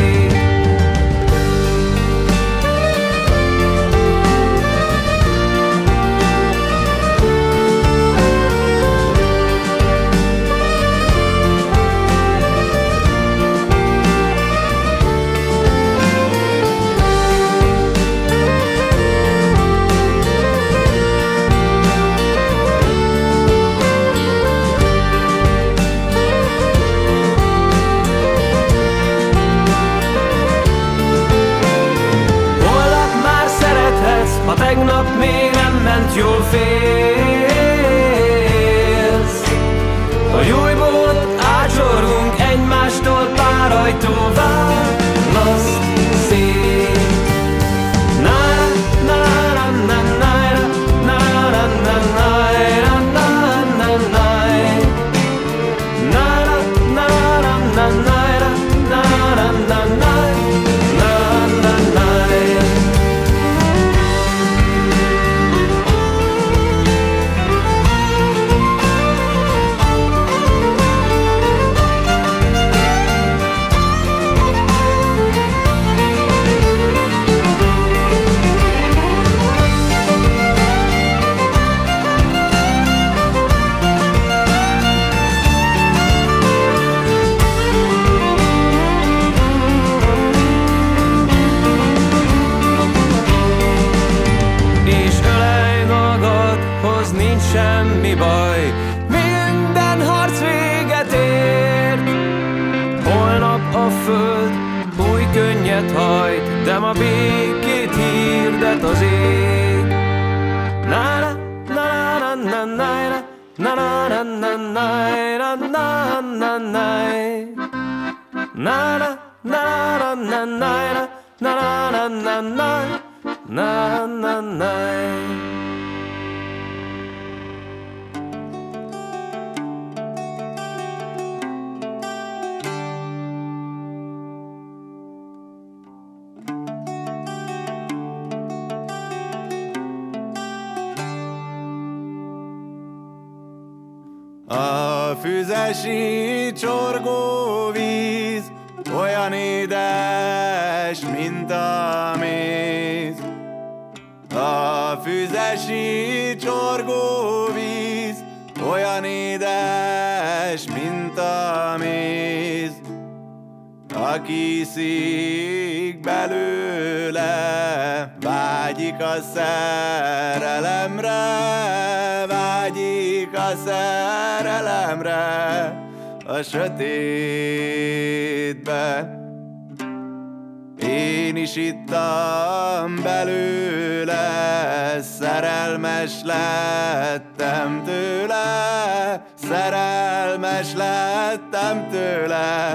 szerelmes 185.39 186.11
lettem 186.23 187.83
tőle, 187.85 189.25
szerelmes 189.35 190.73
lettem 190.73 191.89
tőle. 191.89 192.71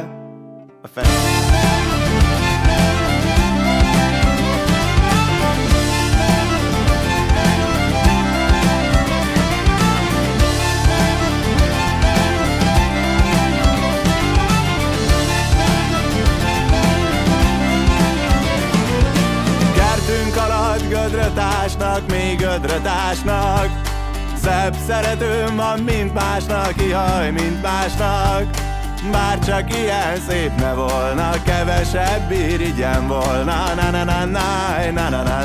A 0.82 0.88
fel... 0.92 1.43
még 22.54 22.60
gödrötásnak 22.60 23.68
Szebb 24.42 24.76
szeretőm 24.86 25.56
van, 25.56 25.78
mint 25.78 26.14
másnak, 26.14 26.72
ihaj, 26.88 27.30
mint 27.30 27.62
másnak. 27.62 28.44
Bár 29.12 29.38
csak 29.38 29.74
ilyen 29.74 30.16
szép 30.28 30.50
ne 30.56 30.72
volna, 30.72 31.30
kevesebb 31.44 32.30
irigyem 32.30 33.06
volna. 33.06 33.74
Na 33.74 33.90
na 33.90 34.04
na 34.04 34.04
na 34.04 34.24
na 34.24 34.90
na 34.90 35.08
na 35.10 35.44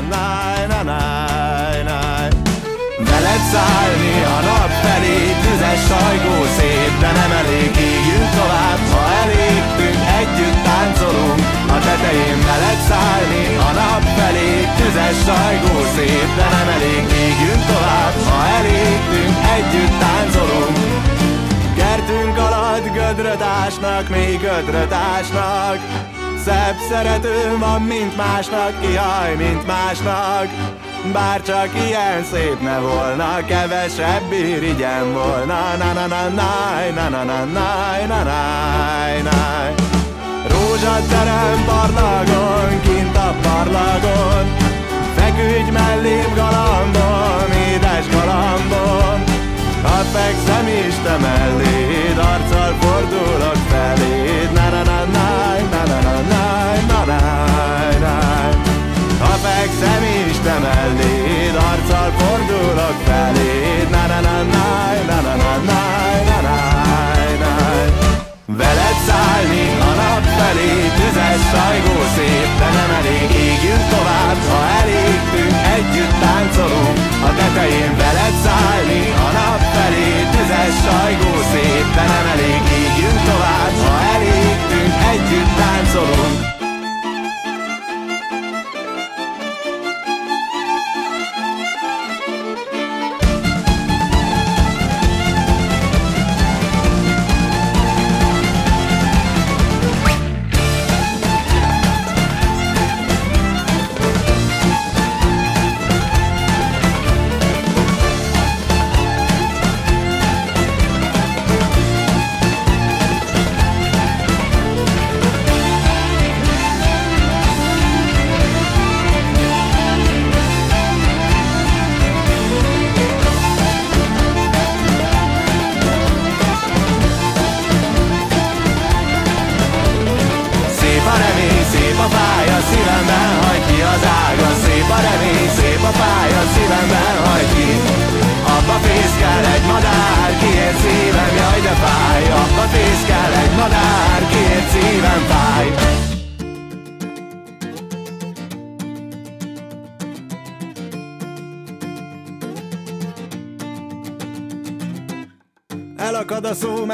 na 0.66 0.82
na 0.82 0.98
na. 1.84 2.28
Veled 3.04 3.42
szállni 3.52 4.22
a 4.24 4.40
nap 4.40 4.70
felé, 4.82 5.34
tüzes 5.42 5.80
sajgó 5.86 6.44
szép, 6.58 7.00
de 7.00 7.12
nem 7.12 7.30
elég, 7.30 7.70
égjünk 8.20 8.34
tovább, 8.40 8.80
ha 8.92 9.02
elégtünk, 9.22 10.00
együtt 10.20 10.62
táncolunk, 10.68 11.40
a 11.74 11.78
tetején 11.86 12.40
veled 12.48 12.80
szállni 12.88 13.44
a 13.68 13.70
nap 13.80 14.02
felé, 14.16 14.52
tüzes 14.76 15.18
sajgó 15.26 15.76
szép, 15.94 16.28
de 16.36 16.46
nem 16.56 16.68
elég, 16.76 17.04
égjünk 17.26 17.64
tovább, 17.72 18.14
ha 18.28 18.38
elégtünk, 18.58 19.36
együtt 19.56 19.96
táncolunk. 20.04 20.78
Kertünk 21.76 22.36
alatt 22.38 22.86
gödrötásnak, 22.92 24.08
még 24.08 24.40
gödrötásnak. 24.40 25.78
Szebb 26.44 26.76
szeretőm 26.90 27.58
van, 27.58 27.82
mint 27.82 28.16
másnak, 28.16 28.72
ihaj, 28.92 29.34
mint 29.36 29.66
másnak 29.66 30.48
Bár 31.12 31.42
csak 31.42 31.68
ilyen 31.88 32.24
szép 32.24 32.60
ne 32.60 32.78
volna, 32.78 33.44
kevesebb 33.46 34.32
irigyem 34.32 35.12
volna. 35.12 35.76
Na 35.76 35.92
na 35.92 36.06
na 36.06 36.28
na 36.28 36.28
na 36.28 37.08
na 37.08 37.24
na 37.24 37.24
na 37.24 37.44
na 37.44 38.24
na 38.24 38.24
na 39.22 39.88
Rózsaterem 40.48 41.64
parlagon, 41.66 42.80
kint 42.82 43.16
a 43.16 43.34
parlagon. 43.42 44.46
Feküdj 45.16 45.70
mellém 45.70 46.34
galambon, 46.34 47.50
édes 47.52 48.06
galambon. 48.14 49.18
Ha 49.82 50.04
fekszem 50.12 50.66
is 50.66 50.94
te 51.04 51.16
melléd, 51.24 52.18
arccal 52.18 52.74
fordulok 52.80 53.60
feléd 53.68 54.52
melléd, 60.64 61.56
arccal 61.70 62.10
fordulok 62.18 62.98
feléd 63.06 63.88
Na 63.94 64.04
na 64.12 64.20
na 64.26 64.36
na 64.54 64.66
na 65.08 65.18
na 65.26 65.34
na 65.42 65.54
na 65.68 65.82
na 66.28 66.38
na 66.42 66.58
na 67.42 67.52
Veled 68.58 68.98
szállni 69.06 69.66
a 69.88 69.90
nap 70.00 70.24
felé, 70.36 70.70
tüzes 70.96 71.42
sajgó 71.52 71.99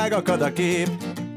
megakad 0.01 0.43
a 0.43 0.53
kép. 0.53 0.89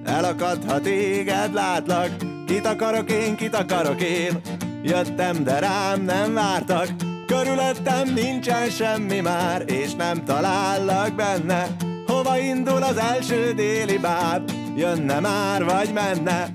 Elakad, 0.05 0.57
ha 0.67 0.79
téged 0.79 1.53
látlak. 1.53 2.09
Kit 2.47 2.65
akarok 2.65 3.11
én, 3.11 3.35
kit 3.35 3.55
akarok 3.55 4.01
én? 4.01 4.41
Jöttem, 4.83 5.43
de 5.43 5.59
rám 5.59 6.01
nem 6.01 6.33
vártak. 6.33 6.87
Körülöttem 7.27 8.13
nincsen 8.13 8.69
semmi 8.69 9.19
már 9.19 9.63
És 9.67 9.95
nem 9.95 10.23
talállak 10.25 11.15
benne. 11.15 11.67
Hova 12.07 12.37
indul 12.37 12.83
az 12.83 12.97
első 12.97 13.53
déli 13.53 13.97
báb? 13.97 14.51
Jönne 14.75 15.19
már, 15.19 15.63
vagy 15.63 15.93
menne? 15.93 16.49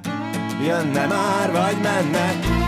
Jönne 0.66 1.06
már, 1.06 1.52
vagy 1.52 1.76
menne 1.82 2.63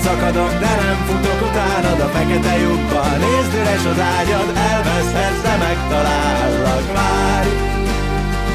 Szakadok, 0.00 0.52
de 0.58 0.74
nem 0.82 0.96
futok 1.06 1.40
utánad 1.48 2.00
a 2.00 2.08
fekete 2.08 2.58
lyukban 2.58 3.18
Nézd 3.18 3.54
üres 3.54 3.84
az 3.92 4.00
ágyad, 4.00 4.56
elveszhetsz, 4.56 5.42
de 5.42 5.56
megtalállak. 5.56 6.92
Várj, 6.94 7.48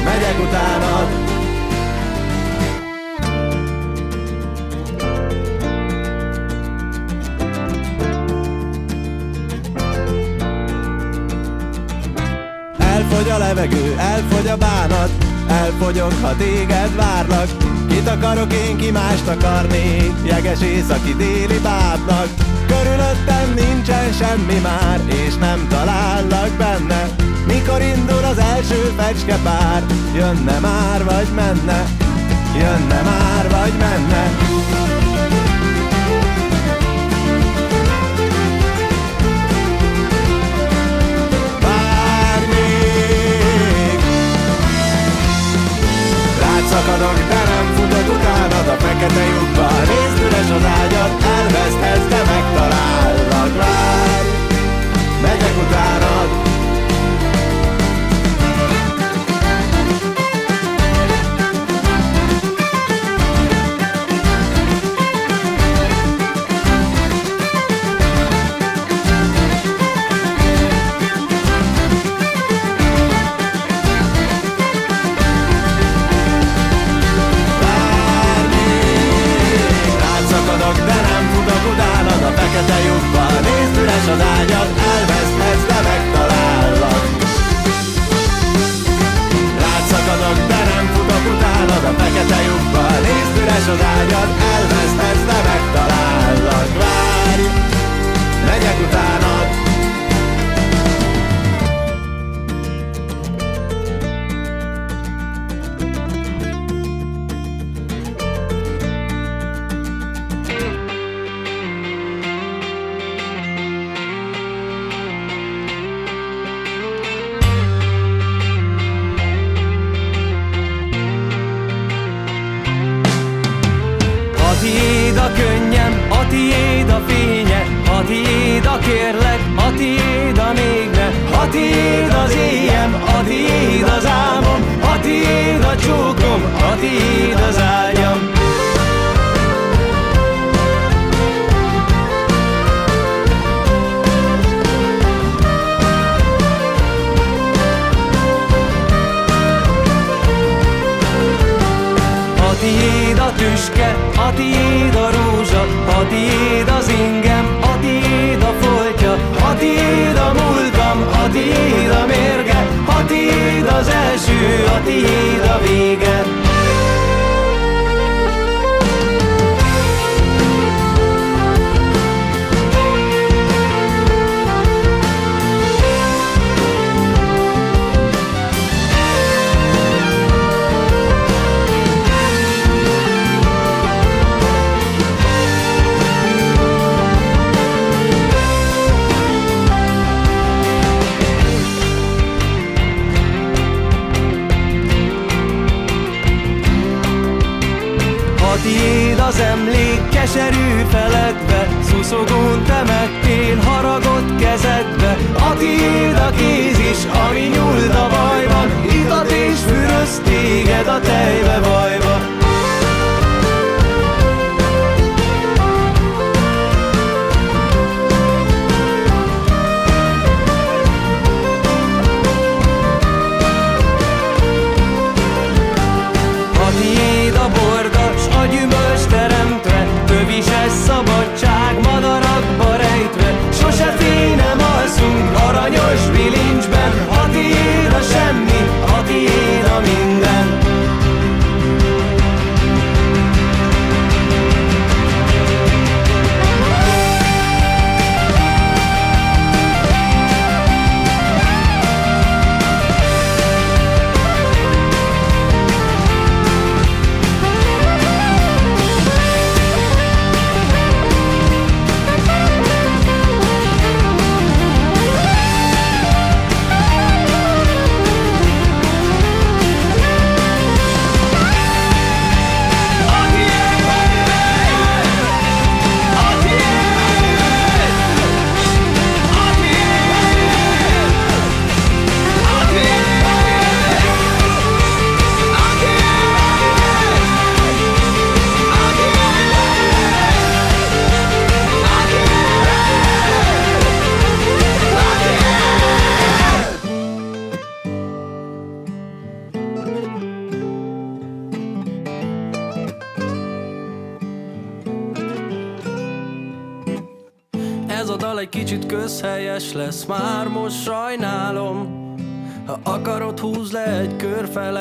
megyek 0.04 0.40
utánad 0.46 1.08
Elfogy 12.78 13.30
a 13.30 13.38
levegő, 13.38 13.96
elfogy 13.98 14.46
a 14.46 14.56
bánat 14.56 15.10
Elfogyok, 15.48 16.12
ha 16.22 16.36
téged 16.36 16.94
várlak 16.96 17.48
Mit 18.00 18.08
akarok 18.08 18.52
én, 18.52 18.76
ki 18.76 18.90
mást 18.90 19.28
akarni? 19.28 20.14
Jeges 20.24 20.60
északi 20.60 21.14
déli 21.14 21.58
bábnak 21.58 22.28
Körülöttem 22.66 23.54
nincsen 23.54 24.12
semmi 24.12 24.58
már 24.62 25.00
És 25.26 25.34
nem 25.34 25.66
talállak 25.68 26.50
benne. 26.58 27.08
Mikor 27.46 27.80
indul 27.80 28.24
az 28.24 28.38
első 28.38 28.92
fecske 28.96 29.36
pár? 29.42 29.82
Jönne 30.14 30.58
már 30.58 31.04
vagy 31.04 31.28
menne? 31.34 31.84
Jönne 32.54 33.02
már 33.02 33.48
vagy 33.50 33.72
menne? 33.78 34.48
Szakadok, 46.70 47.28
de 47.28 47.49
Futok 47.80 48.08
utánad 48.14 48.68
a 48.68 48.76
fekete 48.82 49.24
lyukban 49.24 49.82
Nézd 49.90 50.22
üres 50.24 50.50
az 50.50 50.64
ágyad, 50.64 51.12
elveszthetsz, 51.36 52.08
de 52.08 52.22
megtalállak 52.32 53.56
Várj, 53.56 54.28
megyek 55.22 55.56
utánad 55.66 56.49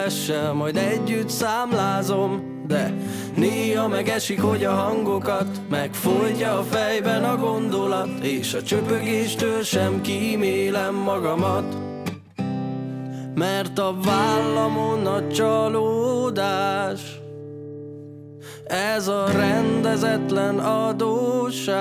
fülessel, 0.09 0.53
majd 0.53 0.77
együtt 0.77 1.29
számlázom. 1.29 2.57
De 2.67 2.93
néha 3.35 3.87
megesik, 3.87 4.41
hogy 4.41 4.63
a 4.63 4.71
hangokat 4.71 5.47
Megfolytja 5.69 6.57
a 6.57 6.63
fejben 6.63 7.23
a 7.23 7.37
gondolat 7.37 8.09
És 8.21 8.53
a 8.53 8.63
csöpögéstől 8.63 9.63
sem 9.63 10.01
kímélem 10.01 10.95
magamat. 10.95 11.77
Mert 13.35 13.79
a 13.79 13.95
vállamon 14.03 15.05
a 15.05 15.27
csalódás 15.31 17.01
Ez 18.65 19.07
a 19.07 19.31
rendezetlen 19.31 20.59
adóság. 20.59 21.77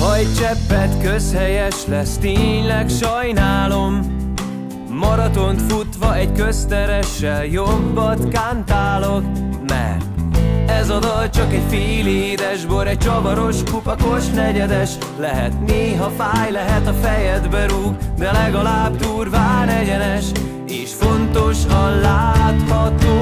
Ha 0.00 0.16
egy 0.16 0.34
cseppet 0.34 1.02
közhelyes 1.02 1.86
lesz, 1.86 2.18
tényleg 2.18 2.88
sajnálom. 2.88 4.24
Maratont 4.96 5.60
futva 5.72 6.16
egy 6.16 6.32
közteressel 6.32 7.44
jobbat 7.44 8.28
kántálok 8.28 9.22
Mert 9.68 10.04
ez 10.66 10.90
a 10.90 10.98
dal 10.98 11.30
csak 11.30 11.52
egy 11.52 11.62
fél 11.68 12.06
édes 12.06 12.64
bor, 12.64 12.86
egy 12.86 12.98
csavaros, 12.98 13.56
kupakos, 13.70 14.26
negyedes. 14.26 14.90
Lehet 15.18 15.66
néha 15.66 16.08
fáj, 16.08 16.50
lehet 16.50 16.86
a 16.86 16.92
fejed 16.92 17.68
rúg, 17.68 17.96
de 18.18 18.32
legalább 18.32 18.96
durván 18.96 19.68
egyenes. 19.68 20.24
És 20.68 20.92
fontos 20.92 21.64
a 21.64 21.88
láthatóság, 21.88 23.20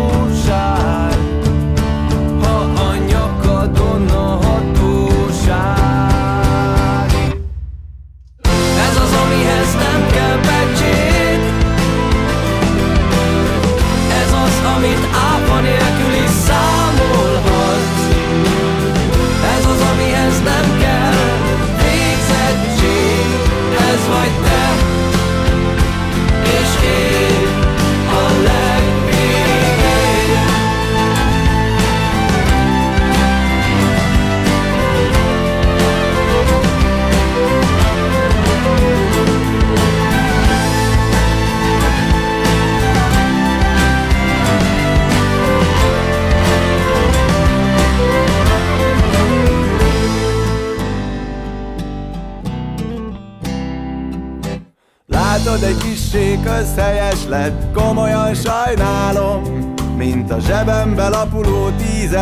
ha 2.43 2.57
a 2.83 2.97
nyakadon 3.07 4.09
a 4.09 4.39
hatóság. 4.47 5.84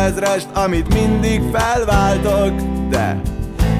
ezrest, 0.03 0.47
amit 0.53 0.93
mindig 0.93 1.41
felváltok. 1.53 2.51
De 2.89 3.21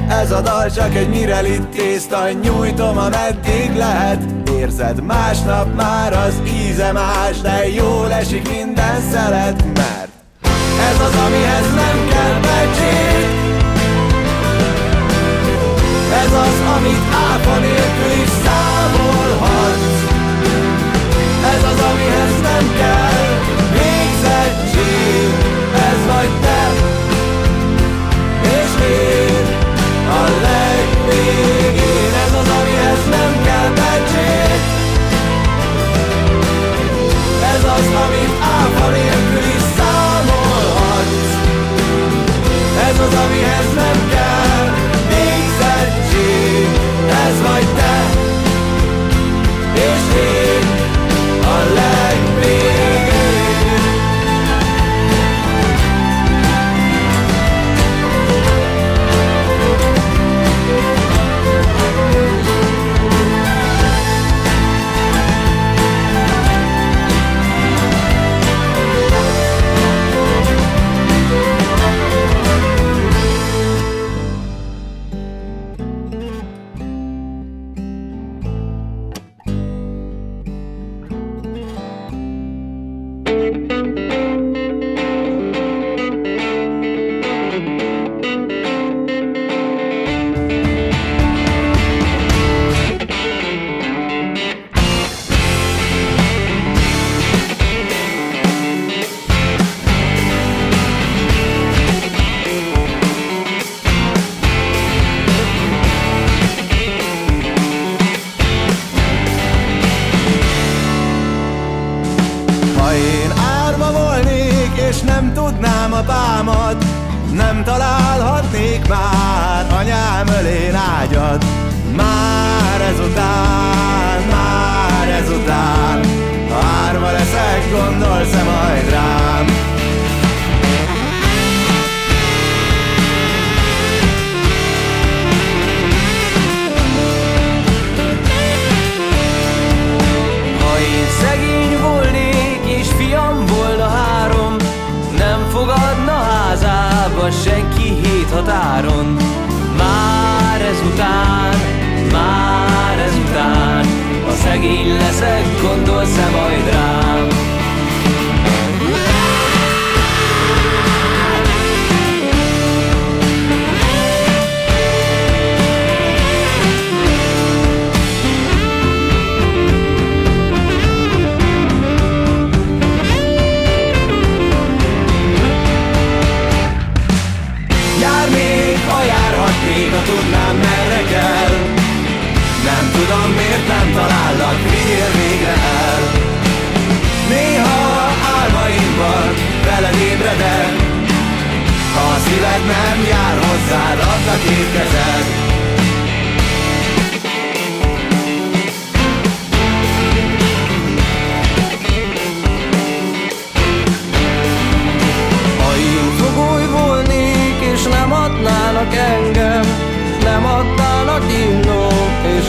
ez 0.10 0.32
a 0.32 0.42
dal 0.42 0.72
csak 0.72 0.96
egy 0.96 1.10
mirelit 1.10 1.68
tészta 1.68 2.32
Nyújtom, 2.32 2.98
ameddig 2.98 3.76
lehet. 3.76 4.22
Érzed, 4.58 5.04
másnap 5.04 5.76
már 5.76 6.14
az 6.14 6.42
íze 6.46 6.92
más 6.92 7.42
De 7.42 7.68
jó 7.68 8.04
esik 8.04 8.50
minden 8.50 9.02
szelet, 9.12 9.64
mert 9.74 10.10
Ez 10.92 11.00
az, 11.00 11.16
amihez 11.26 11.74
nem 11.76 12.08
kell 12.10 12.40
becsét. 12.40 13.28
Ez 16.24 16.34
az, 16.34 16.76
amit 16.78 17.04
áfa 17.14 17.60
nélkül 17.60 18.13
gloria. 38.84 39.13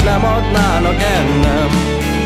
nem 0.05 0.24
adnának 0.24 1.02
ennem. 1.18 1.70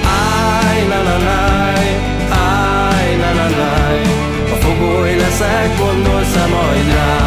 Áj, 0.05 0.79
na 0.89 1.03
na 1.03 1.17
náj, 1.19 1.87
áj, 2.31 3.17
na 3.17 3.33
na 3.33 3.49
náj 3.49 4.01
A 4.53 4.57
fogoly 4.61 5.17
leszek, 5.17 5.77
gondolsz-e 5.79 6.47
majd 6.47 6.93
rám 6.95 7.18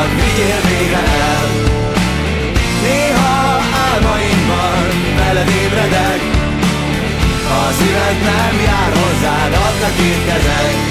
talállak, 0.00 0.14
vigyél 0.14 0.60
végre 0.68 0.98
el. 0.98 1.48
Néha 2.82 3.60
álmaimban 3.88 4.88
veled 5.16 5.48
ébredek 5.48 6.20
A 7.48 7.72
szíved 7.72 8.20
nem 8.22 8.60
jár 8.64 8.92
hozzád, 8.92 9.52
add 9.52 9.82
a 9.82 9.92
két 9.96 10.24
kezed 10.24 10.89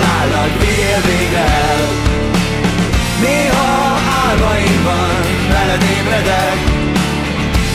talállak, 0.00 0.58
vigyél 0.60 1.00
végre 1.06 1.38
el 1.38 2.08
Néha 3.20 3.96
álmaimban 4.26 5.22
veled 5.48 5.82
ébredek. 5.82 6.58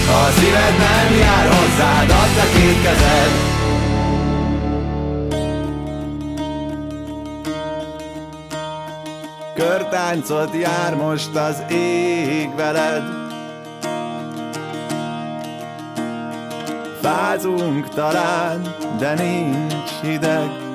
A 0.09 0.31
szíved 0.31 0.77
nem 0.77 1.17
jár 1.19 1.47
hozzád, 1.47 2.09
add 2.09 2.37
a 2.39 2.57
két 2.57 2.81
kezed. 2.83 3.53
Körtáncot 9.55 10.55
jár 10.55 10.95
most 10.95 11.35
az 11.35 11.63
ég 11.71 12.55
veled. 12.55 13.03
Fázunk 17.01 17.89
talán, 17.89 18.75
de 18.97 19.13
nincs 19.13 19.89
hideg 20.01 20.74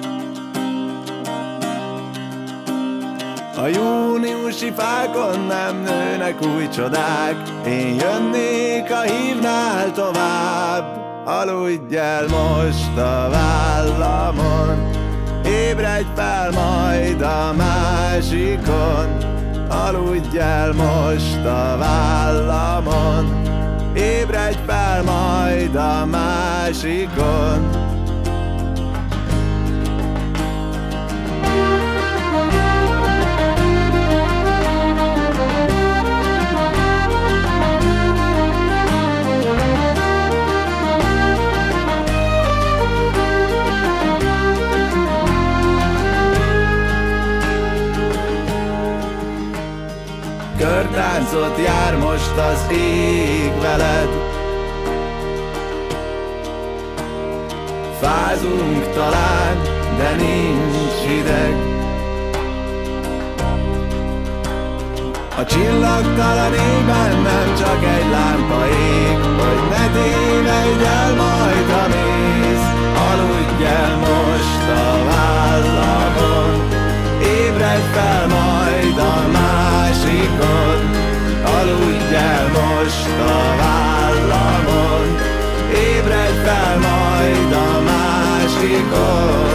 A 3.63 3.67
júniusi 3.67 4.73
fákon 4.77 5.41
nem 5.41 5.83
nőnek 5.83 6.43
új 6.43 6.69
csodák. 6.69 7.37
Én 7.67 7.95
jönnék, 7.95 8.91
a 8.91 9.01
hívnál 9.01 9.93
tovább. 9.93 11.01
Aludj 11.25 11.97
el 11.97 12.27
most 12.29 12.97
a 12.97 13.29
vállamon. 13.31 14.91
Ébredj 15.45 16.07
fel 16.15 16.51
majd 16.51 17.23
a 17.23 17.53
másikon. 17.57 19.17
Aludj 19.69 20.39
el 20.39 20.73
most 20.73 21.45
a 21.45 21.77
vállamon. 21.79 23.43
Ébredj 23.95 24.59
fel 24.67 25.03
majd 25.03 25.75
a 25.75 26.07
másikon 26.07 27.89
Körtáncot 51.21 51.59
jár 51.64 51.97
most 51.97 52.37
az 52.37 52.73
ég 52.73 53.61
veled. 53.61 54.09
Fázunk 58.01 58.93
talán, 58.95 59.57
de 59.97 60.14
nincs 60.16 61.07
hideg. 61.07 61.57
A 65.37 65.45
csillagtalan 65.45 66.53
égben 66.53 67.23
nem 67.23 67.55
csak 67.59 67.85
egy 67.85 68.11
lámpa 68.11 68.66
ég 68.66 69.18
Hogy 69.18 69.68
ne 69.71 69.87
tévedj 69.93 70.85
el 70.85 71.14
majd 71.14 71.71
a 71.71 71.89
mész. 71.89 72.66
Aludj 73.11 73.64
el 73.64 73.97
most 73.97 74.68
a 74.68 75.05
vállamon. 75.05 76.68
Ébredj 77.23 77.87
fel 77.93 78.30
másikon 88.91 89.49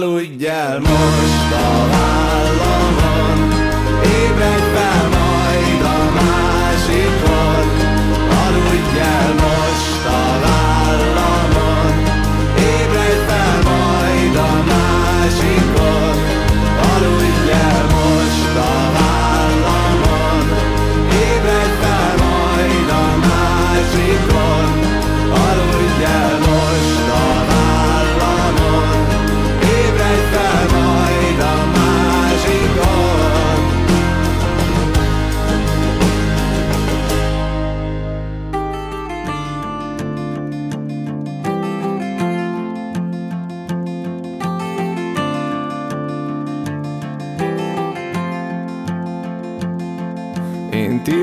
Aludj 0.00 0.44
el 0.46 0.80
most 0.80 1.52
a 1.52 1.99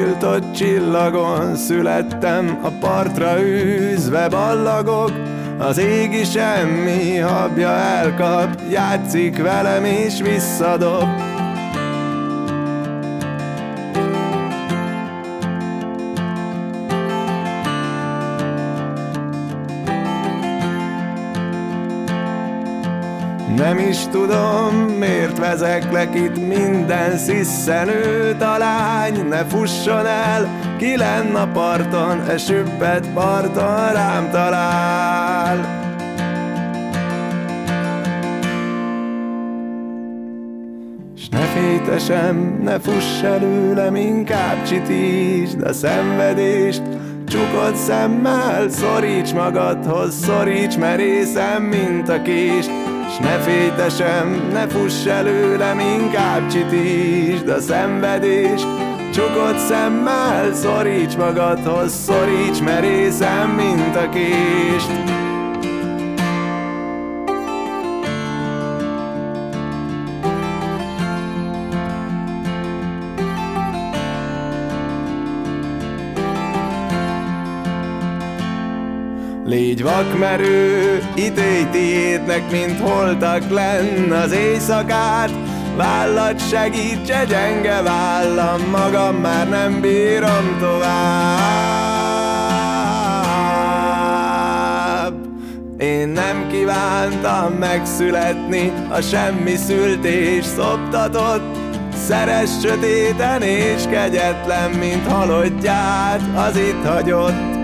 Elmúltott 0.08 0.52
csillagon 0.52 1.56
születtem, 1.56 2.60
a 2.64 2.70
partra 2.70 3.42
űzve 3.42 4.30
ballagok, 4.30 5.12
az 5.58 5.78
égi 5.78 6.24
semmi 6.24 7.18
habja 7.18 7.70
elkap, 7.70 8.62
játszik 8.70 9.42
velem 9.42 9.86
és 9.86 10.22
visszadob. 10.22 11.27
Is 23.90 24.08
tudom, 24.08 24.76
miért 24.76 25.38
vezeklek 25.38 26.16
itt 26.16 26.48
minden 26.48 27.18
sziszenő 27.18 28.36
talány 28.40 29.28
Ne 29.28 29.46
fusson 29.46 30.06
el, 30.06 30.50
ki 30.78 30.98
lenn 30.98 31.36
a 31.36 31.48
parton, 31.48 32.30
e 32.30 32.38
süppet 32.38 33.08
parton 33.14 33.94
rám 33.94 34.30
talál. 34.32 35.86
S 41.18 41.30
ne 41.30 41.40
fétesem, 41.40 42.60
ne 42.64 42.80
fuss 42.80 43.22
előlem, 43.24 43.96
inkább 43.96 44.64
csitítsd 44.64 45.62
a 45.62 45.74
szenvedést. 45.74 46.82
Csukott 47.28 47.76
szemmel 47.76 48.70
szoríts 48.70 49.34
magadhoz, 49.34 50.16
szoríts 50.16 50.78
merészem, 50.78 51.64
mint 51.64 52.10
a 52.10 52.22
kést 52.22 52.77
S 53.18 53.20
ne 53.20 53.40
fétesem, 53.40 54.50
ne 54.52 54.68
fuss 54.68 55.06
előlem, 55.06 55.80
inkább 55.80 56.48
csitítsd 56.48 57.48
a 57.48 57.60
szenvedést. 57.60 58.68
Csukott 59.14 59.58
szemmel 59.58 60.54
szoríts 60.54 61.16
magadhoz, 61.16 61.94
szoríts 61.94 62.62
merészem, 62.62 63.50
mint 63.50 63.96
a 63.96 64.10
kést 64.10 65.17
Légy 79.58 79.84
vakmerő, 79.84 81.00
ítélj 81.16 81.66
tiédnek, 81.72 82.52
mint 82.52 82.80
holtak 82.80 83.50
lenn 83.50 84.12
az 84.12 84.32
éjszakát. 84.32 85.32
Vállat 85.76 86.50
segítse 86.50 87.26
gyenge 87.26 87.82
vállam, 87.82 88.62
magam 88.70 89.16
már 89.16 89.50
nem 89.50 89.82
bírom 89.82 90.58
tovább. 90.60 90.88
Én 95.78 96.08
nem 96.08 96.48
kívántam 96.52 97.54
megszületni, 97.54 98.74
a 98.90 99.02
semmi 99.02 99.56
szültés 99.56 100.46
szoptatott. 100.46 101.58
Szeres 102.08 102.50
sötéten 102.62 103.42
és 103.42 103.84
kegyetlen, 103.90 104.72
mint 104.72 105.08
halottját 105.08 106.22
az 106.36 106.58
itt 106.58 106.86
hagyott 106.86 107.57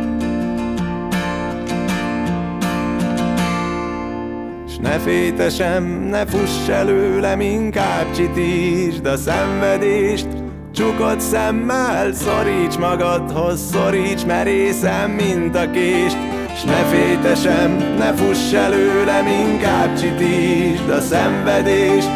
Ne 4.93 4.99
fétesem, 4.99 5.83
ne 6.09 6.25
fuss 6.25 6.67
előlem, 6.69 7.39
inkább 7.39 8.11
csitítsd 8.15 9.05
a 9.05 9.17
szenvedést. 9.17 10.27
Csukott 10.73 11.19
szemmel 11.19 12.13
szoríts 12.13 12.77
magadhoz, 12.77 13.59
szoríts 13.71 14.25
merészem, 14.25 15.11
mint 15.11 15.55
a 15.55 15.71
kést. 15.71 16.17
S 16.55 16.63
ne 16.63 16.83
fétesem, 16.83 17.95
ne 17.97 18.13
fuss 18.13 18.53
előlem, 18.53 19.27
inkább 19.27 19.99
csitítsd 19.99 20.89
a 20.89 21.01
szenvedést. 21.01 22.09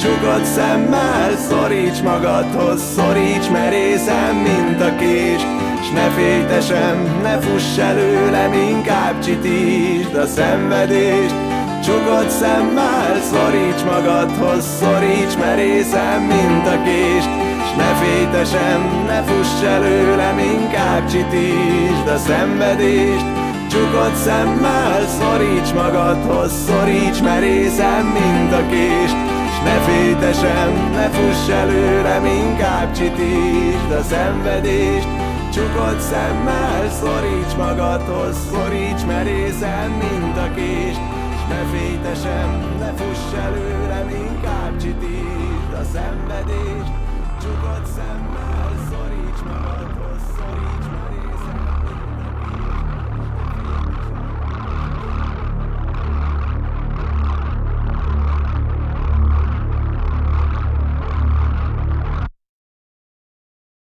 Csukott 0.00 0.44
szemmel 0.44 1.36
szoríts 1.48 2.02
magadhoz, 2.02 2.82
szoríts 2.96 3.50
merészem, 3.50 4.36
mint 4.36 4.80
a 4.80 4.96
kést. 4.96 5.46
S 5.82 5.90
ne 5.90 6.08
fétesem, 6.08 7.20
ne 7.22 7.38
fuss 7.38 7.78
előlem, 7.78 8.52
inkább 8.52 9.18
csitítsd 9.24 10.14
a 10.14 10.26
szenvedést 10.26 11.53
Csukott 11.84 12.28
szemmel 12.28 13.20
szoríts 13.20 13.82
magadhoz, 13.84 14.64
szoríts 14.80 15.36
merészem, 15.36 16.22
mint 16.22 16.66
a 16.66 16.82
kést. 16.82 17.28
S 17.68 17.76
ne 17.76 17.94
fétesem, 18.00 19.04
ne 19.06 19.22
fuss 19.22 19.62
előlem, 19.62 20.38
inkább 20.38 21.08
csitítsd 21.10 22.06
a 22.06 22.16
szenvedést. 22.16 23.26
Csukott 23.70 24.14
szemmel 24.14 25.06
szoríts 25.18 25.72
magadhoz, 25.72 26.52
szoríts 26.66 27.22
merészem, 27.22 28.06
mint 28.06 28.52
a 28.52 28.66
kést. 28.66 29.16
S 29.54 29.58
ne 29.64 29.76
fétesem, 29.86 30.90
ne 30.92 31.08
fuss 31.08 31.48
előlem, 31.48 32.24
inkább 32.24 32.92
csitítsd 32.92 33.90
a 34.00 34.02
szenvedést. 34.02 35.08
Csukott 35.52 36.00
szemmel 36.00 36.90
szoríts 37.00 37.54
magadhoz, 37.56 38.36
szoríts 38.52 39.04
merészem, 39.06 39.90
mint 39.90 40.36
a 40.36 40.54
kést 40.54 41.22
ne 41.48 41.64
fétesem, 41.72 42.76
ne 42.78 42.92
fuss 42.92 43.34
előlem, 43.44 44.08
inkább 44.08 44.76
csitítsd 44.76 45.72
a 45.80 45.84
szenvedést, 45.92 46.92
csukott 47.40 47.86
szemmel. 47.86 48.53